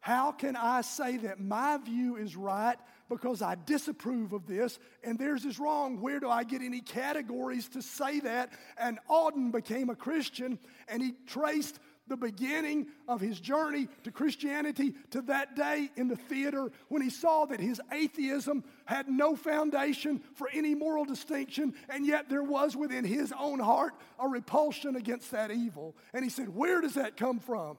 [0.03, 2.77] how can I say that my view is right
[3.09, 6.01] because I disapprove of this and theirs is wrong?
[6.01, 8.51] Where do I get any categories to say that?
[8.77, 10.59] And Auden became a Christian
[10.89, 11.79] and he traced
[12.13, 17.09] the beginning of his journey to Christianity to that day in the theater when he
[17.09, 22.77] saw that his atheism had no foundation for any moral distinction, and yet there was
[22.77, 25.97] within his own heart a repulsion against that evil.
[26.13, 27.79] And he said, Where does that come from?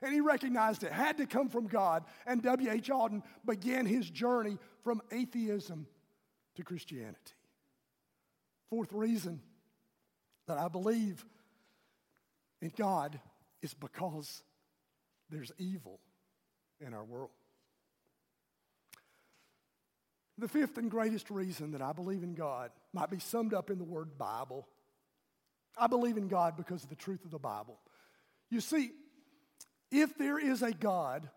[0.00, 2.04] And he recognized it had to come from God.
[2.24, 2.88] And W.H.
[2.88, 5.88] Auden began his journey from atheism
[6.54, 7.34] to Christianity.
[8.70, 9.40] Fourth reason
[10.46, 11.24] that I believe
[12.60, 13.18] in God
[13.62, 14.42] is because
[15.30, 16.00] there's evil
[16.80, 17.30] in our world.
[20.38, 23.78] The fifth and greatest reason that I believe in God might be summed up in
[23.78, 24.66] the word Bible.
[25.76, 27.78] I believe in God because of the truth of the Bible.
[28.50, 28.90] You see,
[29.90, 31.28] if there is a God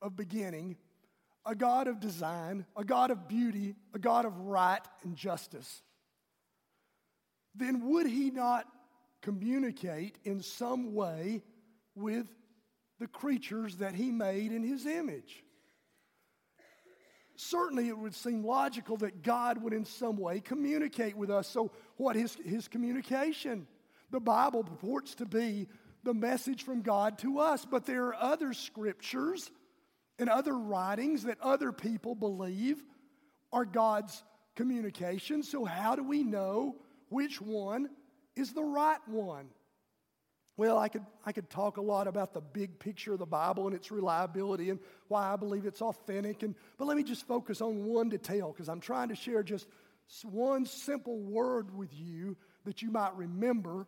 [0.00, 0.76] of beginning,
[1.44, 5.82] a God of design, a God of beauty, a God of right and justice,
[7.54, 8.66] then would he not
[9.22, 11.42] communicate in some way
[11.94, 12.26] with
[12.98, 15.42] the creatures that he made in his image?
[17.36, 21.48] Certainly, it would seem logical that God would in some way communicate with us.
[21.48, 23.66] So, what is his communication?
[24.10, 25.66] The Bible purports to be
[26.04, 29.50] the message from God to us, but there are other scriptures
[30.18, 32.82] and other writings that other people believe
[33.52, 34.22] are God's
[34.54, 35.42] communication.
[35.42, 36.76] So, how do we know
[37.08, 37.88] which one
[38.36, 39.48] is the right one?
[40.56, 43.66] Well, I could, I could talk a lot about the big picture of the Bible
[43.66, 44.78] and its reliability and
[45.08, 46.42] why I believe it's authentic.
[46.42, 49.66] And, but let me just focus on one detail because I'm trying to share just
[50.24, 53.86] one simple word with you that you might remember.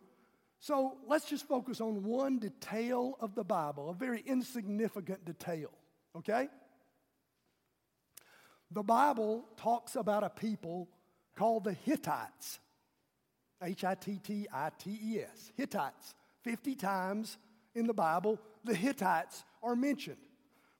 [0.59, 5.69] So let's just focus on one detail of the Bible, a very insignificant detail,
[6.17, 6.49] okay?
[8.71, 10.89] The Bible talks about a people
[11.35, 12.59] called the Hittites.
[13.65, 15.51] H I T T I T E S.
[15.55, 16.13] Hittites.
[16.43, 17.37] 50 times
[17.73, 20.17] in the Bible, the Hittites are mentioned.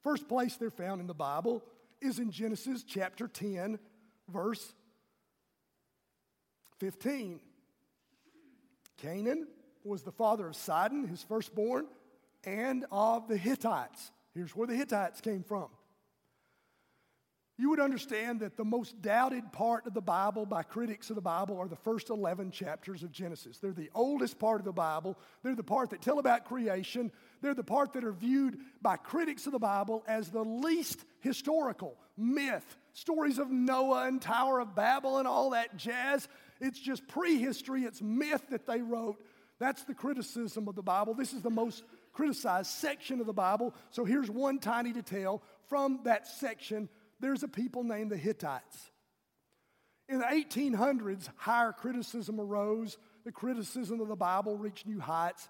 [0.04, 1.64] First place they're found in the Bible
[2.00, 3.80] is in Genesis chapter 10,
[4.30, 4.74] verse
[6.80, 7.40] 15.
[8.98, 9.48] Canaan
[9.84, 11.88] was the father of Sidon, his firstborn,
[12.44, 14.12] and of the Hittites.
[14.34, 15.70] Here's where the Hittites came from
[17.58, 21.22] you would understand that the most doubted part of the Bible by critics of the
[21.22, 23.60] Bible are the first 11 chapters of Genesis.
[23.60, 25.18] They're the oldest part of the Bible.
[25.41, 27.14] They're the part that tell about creation.
[27.41, 31.95] They're the part that are viewed by critics of the Bible as the least historical
[32.18, 32.76] myth.
[32.91, 36.28] Stories of Noah and Tower of Babel and all that jazz.
[36.60, 39.16] It's just prehistory, it's myth that they wrote.
[39.60, 41.14] That's the criticism of the Bible.
[41.14, 43.74] This is the most criticized section of the Bible.
[43.91, 46.89] So here's one tiny detail from that section
[47.20, 48.91] there's a people named the Hittites.
[50.07, 52.97] In the 1800s, higher criticism arose.
[53.24, 55.49] The criticism of the Bible reached new heights.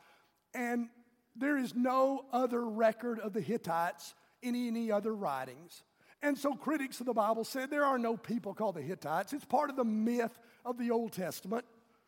[0.53, 0.88] And
[1.36, 5.84] there is no other record of the Hittites in any other writings.
[6.22, 9.34] And so critics of the Bible said there are no people called the Hittites.
[9.34, 11.66] It's part of the myth of the Old Testament.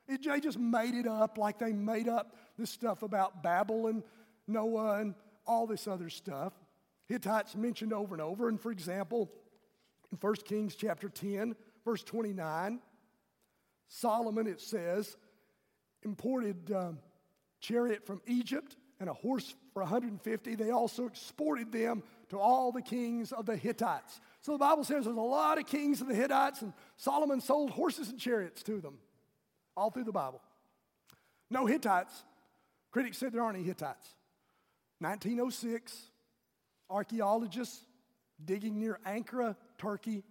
[0.08, 4.04] It, they just made it up like they made up this stuff about Babel and
[4.48, 5.14] Noah and
[5.46, 6.54] all this other stuff.
[7.08, 8.48] Hittites mentioned over and over.
[8.48, 9.30] And for example,
[10.12, 12.80] in 1 Kings chapter 10, verse 29,
[13.90, 15.16] Solomon, it says,
[16.04, 17.00] imported um,
[17.60, 20.56] chariot from Egypt and a horse for 150.
[20.56, 24.20] They also exported them to all the kings of the Hittites.
[24.42, 27.72] So the Bible says there's a lot of kings of the Hittites, and Solomon sold
[27.72, 28.98] horses and chariots to them
[29.76, 30.42] all through the Bible.
[31.50, 32.24] No Hittites.
[32.92, 34.16] Critics said there aren't any Hittites.
[35.00, 36.10] 1906,
[36.90, 37.86] archaeologists
[38.44, 40.24] digging near Ankara, Turkey,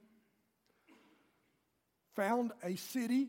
[2.14, 3.28] found a city.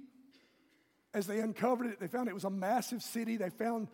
[1.13, 3.37] As they uncovered it, they found it was a massive city.
[3.37, 3.87] They found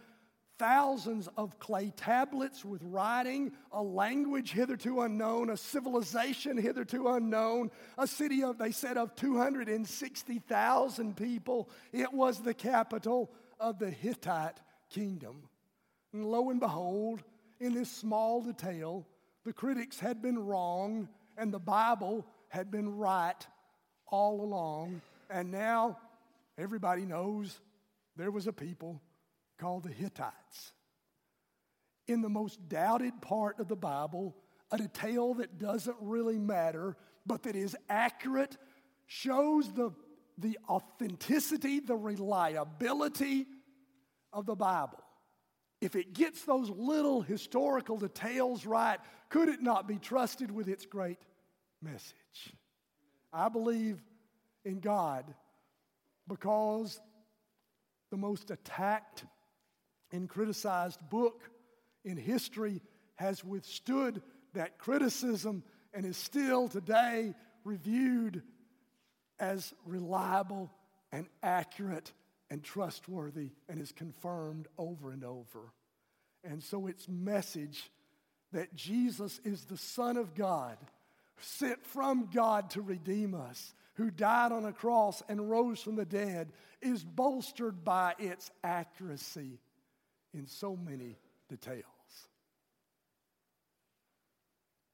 [0.59, 8.07] thousands of clay tablets with writing, a language hitherto unknown, a civilization hitherto unknown, a
[8.07, 11.69] city of, they said, of 260,000 people.
[11.91, 14.59] It was the capital of the Hittite
[14.89, 15.49] kingdom.
[16.13, 17.23] And lo and behold,
[17.59, 19.07] in this small detail,
[19.43, 23.47] the critics had been wrong and the Bible had been right
[24.07, 25.01] all along.
[25.29, 25.97] And now
[26.57, 27.59] everybody knows
[28.15, 29.01] there was a people
[29.57, 30.73] called the Hittites.
[32.07, 34.35] In the most doubted part of the Bible,
[34.71, 38.57] a detail that doesn't really matter, but that is accurate,
[39.05, 39.91] shows the,
[40.37, 43.47] the authenticity, the reliability
[44.33, 44.99] of the Bible.
[45.79, 48.99] If it gets those little historical details right,
[49.33, 51.17] could it not be trusted with its great
[51.81, 52.53] message?
[53.33, 53.99] I believe
[54.63, 55.25] in God
[56.27, 57.01] because
[58.11, 59.25] the most attacked
[60.11, 61.49] and criticized book
[62.05, 62.79] in history
[63.15, 64.21] has withstood
[64.53, 65.63] that criticism
[65.95, 68.43] and is still today reviewed
[69.39, 70.69] as reliable
[71.11, 72.13] and accurate
[72.51, 75.73] and trustworthy and is confirmed over and over.
[76.43, 77.89] And so its message
[78.53, 80.77] that Jesus is the Son of God,
[81.39, 86.05] sent from God to redeem us, who died on a cross and rose from the
[86.05, 86.51] dead,
[86.81, 89.59] is bolstered by its accuracy
[90.33, 91.17] in so many
[91.49, 91.83] details.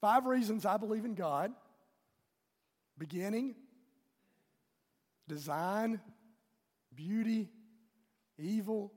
[0.01, 1.51] Five reasons I believe in God
[2.97, 3.55] beginning,
[5.30, 6.01] design,
[6.93, 7.47] beauty,
[8.38, 8.91] evil,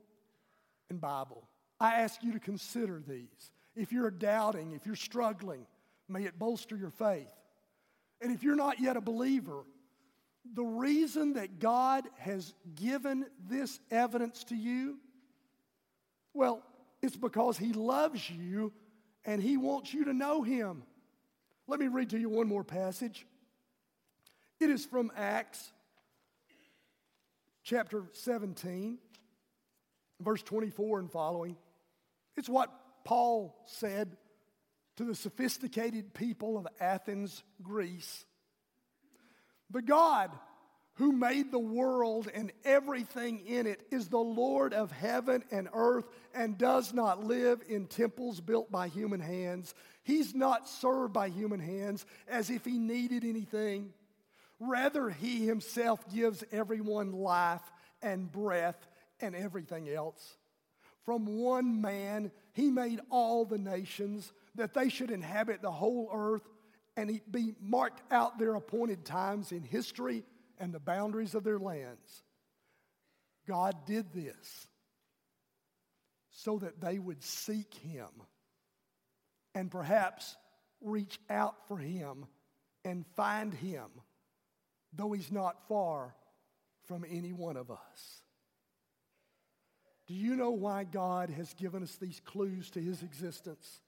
[0.89, 1.47] and Bible.
[1.79, 3.51] I ask you to consider these.
[3.75, 5.65] If you're doubting, if you're struggling,
[6.07, 7.31] May it bolster your faith.
[8.21, 9.63] And if you're not yet a believer,
[10.53, 14.99] the reason that God has given this evidence to you,
[16.33, 16.61] well,
[17.01, 18.73] it's because He loves you
[19.25, 20.83] and He wants you to know Him.
[21.67, 23.25] Let me read to you one more passage.
[24.59, 25.71] It is from Acts
[27.63, 28.97] chapter 17,
[30.19, 31.55] verse 24 and following.
[32.35, 32.69] It's what
[33.03, 34.17] Paul said
[34.97, 38.25] to the sophisticated people of Athens, Greece.
[39.69, 40.31] The God
[40.95, 46.05] who made the world and everything in it is the Lord of heaven and earth
[46.35, 49.73] and does not live in temples built by human hands.
[50.03, 53.93] He's not served by human hands as if he needed anything.
[54.59, 57.61] Rather, he himself gives everyone life
[58.03, 58.77] and breath
[59.19, 60.37] and everything else.
[61.05, 66.47] From one man, he made all the nations that they should inhabit the whole earth
[66.95, 70.23] and be marked out their appointed times in history
[70.59, 72.23] and the boundaries of their lands.
[73.47, 74.67] God did this
[76.31, 78.07] so that they would seek him
[79.55, 80.35] and perhaps
[80.81, 82.25] reach out for him
[82.85, 83.87] and find him,
[84.93, 86.15] though he's not far
[86.87, 88.22] from any one of us.
[90.07, 93.79] Do you know why God has given us these clues to his existence?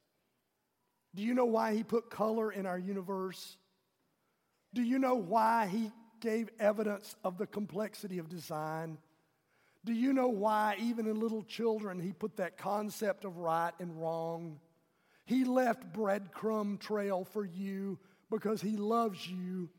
[1.14, 3.58] Do you know why he put color in our universe?
[4.74, 8.98] Do you know why he gave evidence of the complexity of design?
[9.86, 14.02] Do you know why, even in little children, he put that concept of right and
[14.02, 14.60] wrong?
[15.26, 18.00] He left breadcrumb trail for you
[18.30, 19.70] because he loves you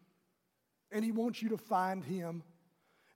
[0.92, 2.42] and he wants you to find him.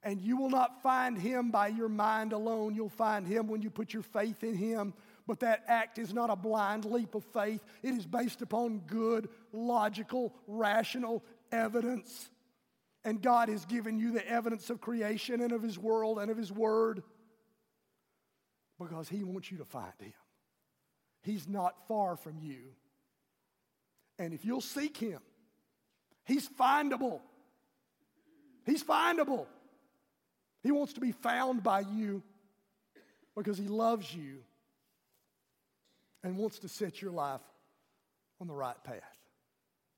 [0.02, 2.74] And you will not find him by your mind alone.
[2.74, 4.94] You'll find him when you put your faith in him.
[5.26, 9.28] But that act is not a blind leap of faith, it is based upon good,
[9.52, 11.22] logical, rational
[11.52, 12.30] evidence.
[13.04, 16.36] And God has given you the evidence of creation and of his world and of
[16.36, 17.02] his word
[18.78, 20.12] because he wants you to find him.
[21.22, 22.58] He's not far from you.
[24.18, 25.20] And if you'll seek him,
[26.24, 27.20] he's findable.
[28.66, 29.46] He's findable.
[30.62, 32.22] He wants to be found by you
[33.36, 34.38] because He loves you
[36.22, 37.40] and wants to set your life
[38.40, 39.16] on the right path.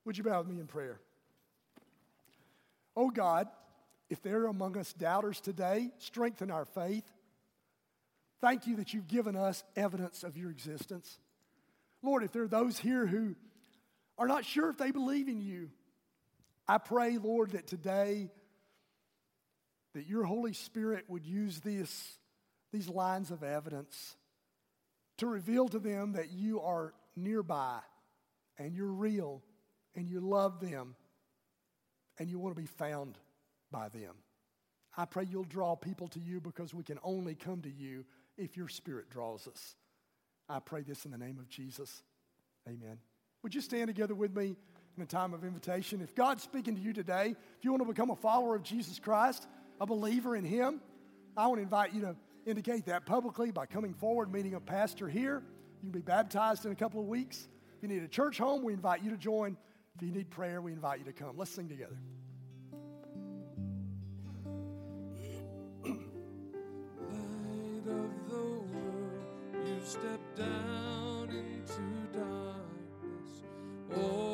[0.05, 0.99] Would you bow with me in prayer?
[2.95, 3.47] Oh God,
[4.09, 7.09] if there are among us doubters today, strengthen our faith.
[8.41, 11.17] Thank you that you've given us evidence of your existence.
[12.01, 13.35] Lord, if there are those here who
[14.17, 15.69] are not sure if they believe in you,
[16.67, 18.29] I pray, Lord, that today
[19.93, 22.17] that your Holy Spirit would use this,
[22.71, 24.15] these lines of evidence
[25.17, 27.79] to reveal to them that you are nearby
[28.57, 29.41] and you're real
[29.95, 30.95] and you love them
[32.19, 33.17] and you want to be found
[33.71, 34.15] by them.
[34.95, 38.05] I pray you'll draw people to you because we can only come to you
[38.37, 39.75] if your Spirit draws us.
[40.47, 42.03] I pray this in the name of Jesus.
[42.67, 42.97] Amen.
[43.41, 44.55] Would you stand together with me
[44.95, 46.01] in a time of invitation?
[46.01, 48.99] If God's speaking to you today, if you want to become a follower of Jesus
[48.99, 49.47] Christ,
[49.83, 50.81] a believer in Him,
[51.35, 52.15] I want to invite you to
[52.45, 55.43] indicate that publicly by coming forward, meeting a pastor here.
[55.81, 57.49] You can be baptized in a couple of weeks.
[57.77, 59.57] If you need a church home, we invite you to join.
[59.95, 61.37] If you need prayer, we invite you to come.
[61.37, 61.97] Let's sing together.
[65.83, 65.99] Light
[67.85, 71.81] of the world, you step down into
[72.17, 73.43] darkness.
[73.91, 74.32] Open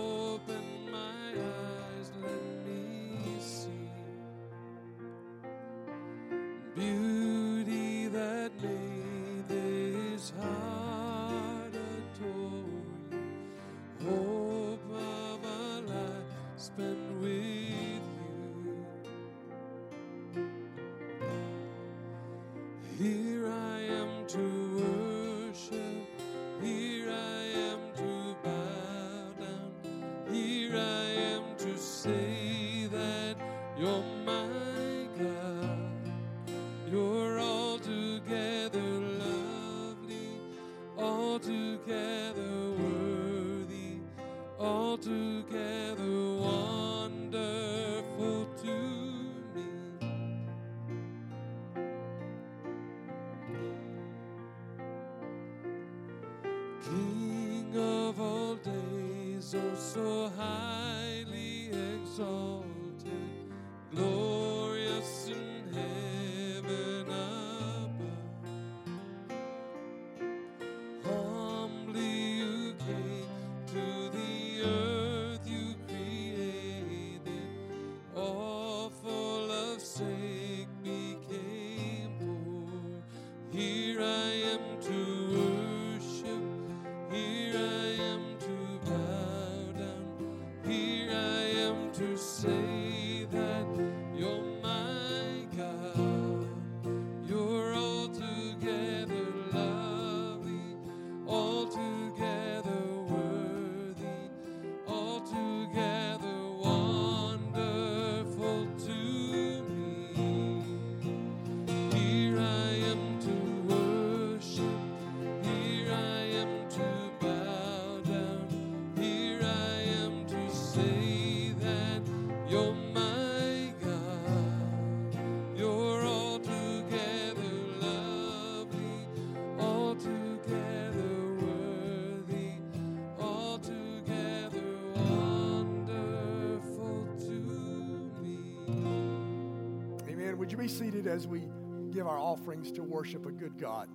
[140.70, 141.50] seated as we
[141.92, 143.90] give our offerings to worship a good God.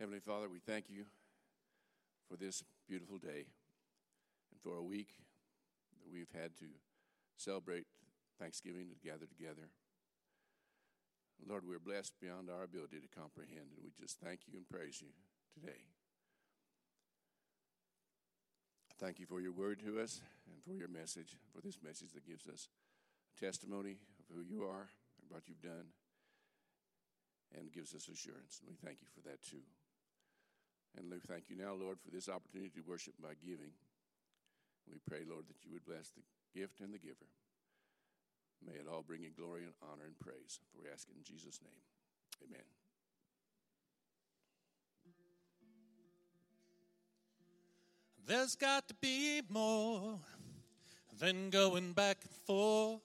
[0.00, 1.04] Heavenly Father, we thank you
[2.30, 3.46] for this beautiful day
[4.62, 5.10] for a week
[6.02, 6.66] that we've had to
[7.36, 7.86] celebrate
[8.38, 9.70] Thanksgiving and gather together.
[11.46, 15.00] Lord, we're blessed beyond our ability to comprehend, and we just thank you and praise
[15.00, 15.08] you
[15.54, 15.86] today.
[18.98, 22.26] Thank you for your word to us and for your message, for this message that
[22.26, 22.68] gives us
[23.30, 24.90] a testimony of who you are
[25.22, 25.94] and what you've done
[27.56, 28.58] and gives us assurance.
[28.60, 29.62] And we thank you for that too.
[30.96, 33.70] And we thank you now, Lord, for this opportunity to worship by giving.
[34.90, 36.22] We pray, Lord, that you would bless the
[36.58, 37.28] gift and the giver.
[38.64, 40.58] May it all bring you glory and honor and praise.
[40.72, 41.82] For we ask it in Jesus' name.
[42.44, 42.64] Amen.
[48.26, 50.18] There's got to be more
[51.18, 53.00] than going back and forth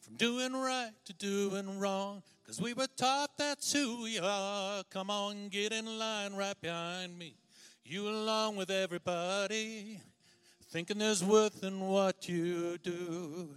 [0.00, 2.22] from doing right to doing wrong.
[2.46, 4.84] Cause we were taught that's who we are.
[4.90, 7.34] Come on, get in line right behind me.
[7.84, 9.98] You along with everybody,
[10.72, 13.50] thinking there's worth in what you do.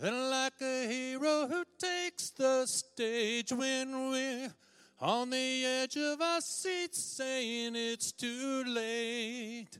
[0.00, 4.52] Then, like a hero who takes the stage when we're
[5.00, 9.78] on the edge of our seats, saying it's too late.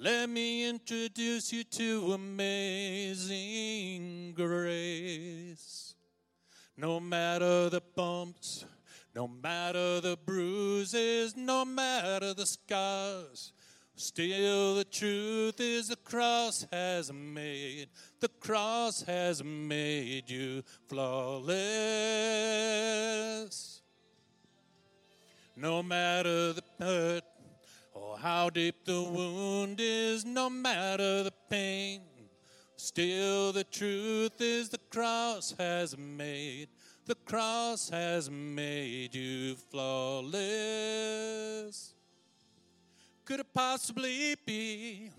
[0.00, 3.24] Let me introduce you to amazing
[4.36, 5.96] grace.
[6.76, 8.64] No matter the bumps,
[9.16, 13.52] no matter the bruises, no matter the scars,
[13.96, 17.88] still the truth is the cross has made,
[18.20, 21.56] the cross has made you flawless.
[25.56, 27.24] No matter the hurt
[27.94, 32.02] or how deep the wound is, no matter the pain,
[32.76, 36.68] still the truth is the cross has made,
[37.06, 40.36] the cross has made you flawless.
[43.26, 45.10] Could it possibly be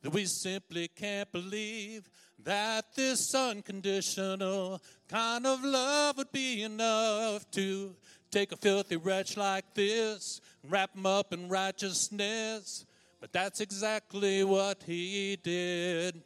[0.00, 2.08] that we simply can't believe
[2.42, 7.94] that this unconditional kind of love would be enough to
[8.30, 12.86] take a filthy wretch like this and wrap him up in righteousness?
[13.20, 16.22] But that's exactly what he did.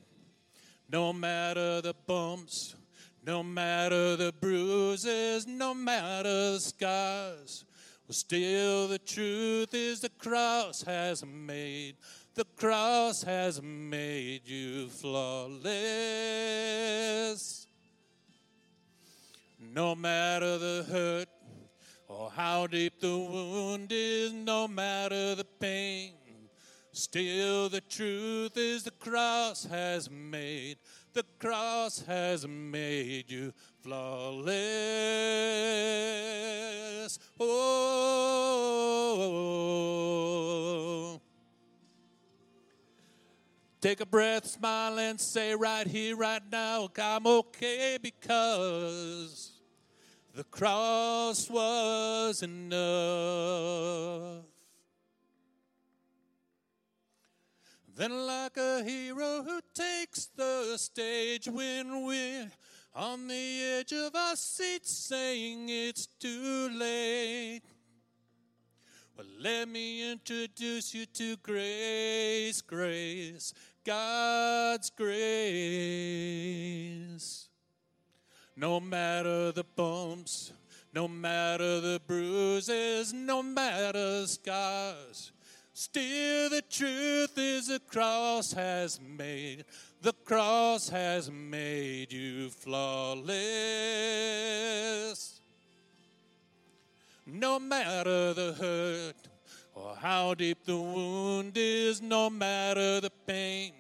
[0.89, 2.77] No matter the bumps,
[3.27, 7.65] no matter the bruises, no matter the scars,
[8.07, 11.97] well, still the truth is the cross has made,
[12.35, 15.65] the cross has made you flawless.
[19.59, 21.29] No matter the hurt
[22.07, 26.13] or how deep the wound is, no matter the pain,
[26.93, 30.77] still the truth is the cross has made,
[31.15, 33.55] the cross has made you
[33.85, 34.49] flawless.
[37.39, 37.75] Oh.
[43.83, 49.53] Take a breath, smile, and say, right here, right now, I'm okay because
[50.35, 52.77] the cross was enough.
[57.95, 62.51] Then, like a hero who takes the stage when we're
[62.95, 67.63] on the edge of our seats, saying it's too late.
[69.17, 73.53] Well, let me introduce you to grace, grace,
[73.85, 75.09] God's grace.
[78.57, 80.53] No matter the bumps,
[80.93, 85.33] no matter the bruises, no matter the scars,
[85.75, 89.65] still the truth is the cross has made,
[90.01, 93.35] the cross has made you flawless.
[97.27, 99.29] No matter the hurt
[99.75, 103.73] or how deep the wound is, no matter the pain,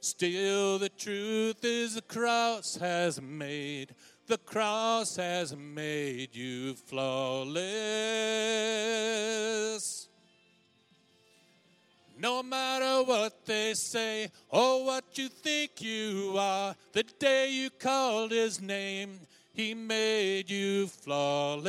[0.00, 3.94] still the truth is the cross has made,
[4.26, 7.56] the cross has made you flawless.
[12.18, 18.30] No matter what they say or what you think you are, the day you called
[18.30, 19.20] his name,
[19.52, 21.66] he made you flawless.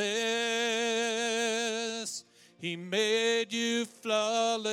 [2.58, 4.66] He made you flawless.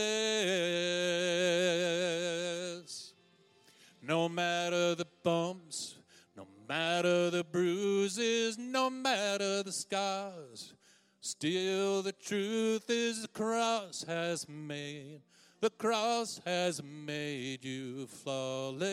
[4.01, 5.95] No matter the bumps,
[6.37, 10.73] no matter the bruises, no matter the scars,
[11.19, 15.19] still the truth is the cross has made
[15.65, 18.85] the cross has made you flawless.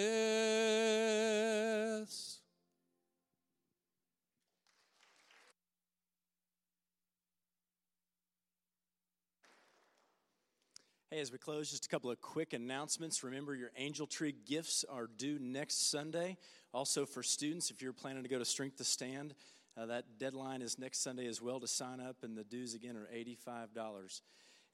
[11.11, 13.23] Hey, as we close, just a couple of quick announcements.
[13.23, 16.39] Remember, your angel tree gifts are due next Sunday.
[16.73, 19.35] Also, for students, if you're planning to go to Strength to Stand,
[19.77, 22.97] uh, that deadline is next Sunday as well to sign up, and the dues again
[22.97, 24.23] are $85.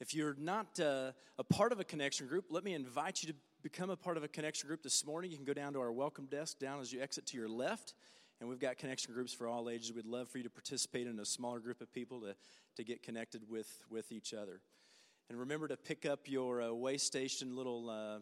[0.00, 3.38] If you're not uh, a part of a connection group, let me invite you to
[3.62, 5.32] become a part of a connection group this morning.
[5.32, 7.94] You can go down to our welcome desk down as you exit to your left,
[8.38, 9.92] and we've got connection groups for all ages.
[9.92, 12.36] We'd love for you to participate in a smaller group of people to,
[12.76, 14.60] to get connected with, with each other.
[15.28, 18.18] And remember to pick up your uh, way station little, uh,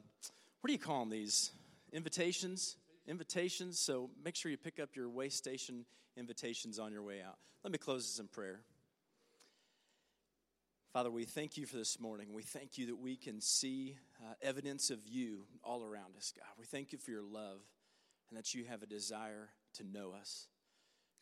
[0.61, 1.53] what do you call them these?
[1.93, 2.77] Invitations?
[3.07, 3.79] Invitations.
[3.79, 5.85] So make sure you pick up your way station
[6.17, 7.37] invitations on your way out.
[7.63, 8.63] Let me close this in prayer.
[10.97, 12.29] Father, we thank you for this morning.
[12.33, 16.49] We thank you that we can see uh, evidence of you all around us, God.
[16.59, 17.61] We thank you for your love
[18.31, 20.49] and that you have a desire to know us.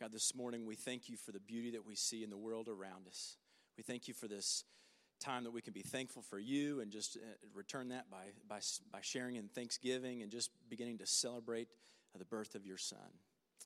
[0.00, 2.68] God, this morning we thank you for the beauty that we see in the world
[2.68, 3.36] around us.
[3.76, 4.62] We thank you for this
[5.18, 7.20] time that we can be thankful for you and just uh,
[7.52, 8.60] return that by, by,
[8.92, 11.66] by sharing in thanksgiving and just beginning to celebrate
[12.14, 13.10] uh, the birth of your son.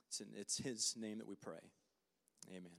[0.06, 1.60] It's in it's his name that we pray.
[2.48, 2.72] Amen.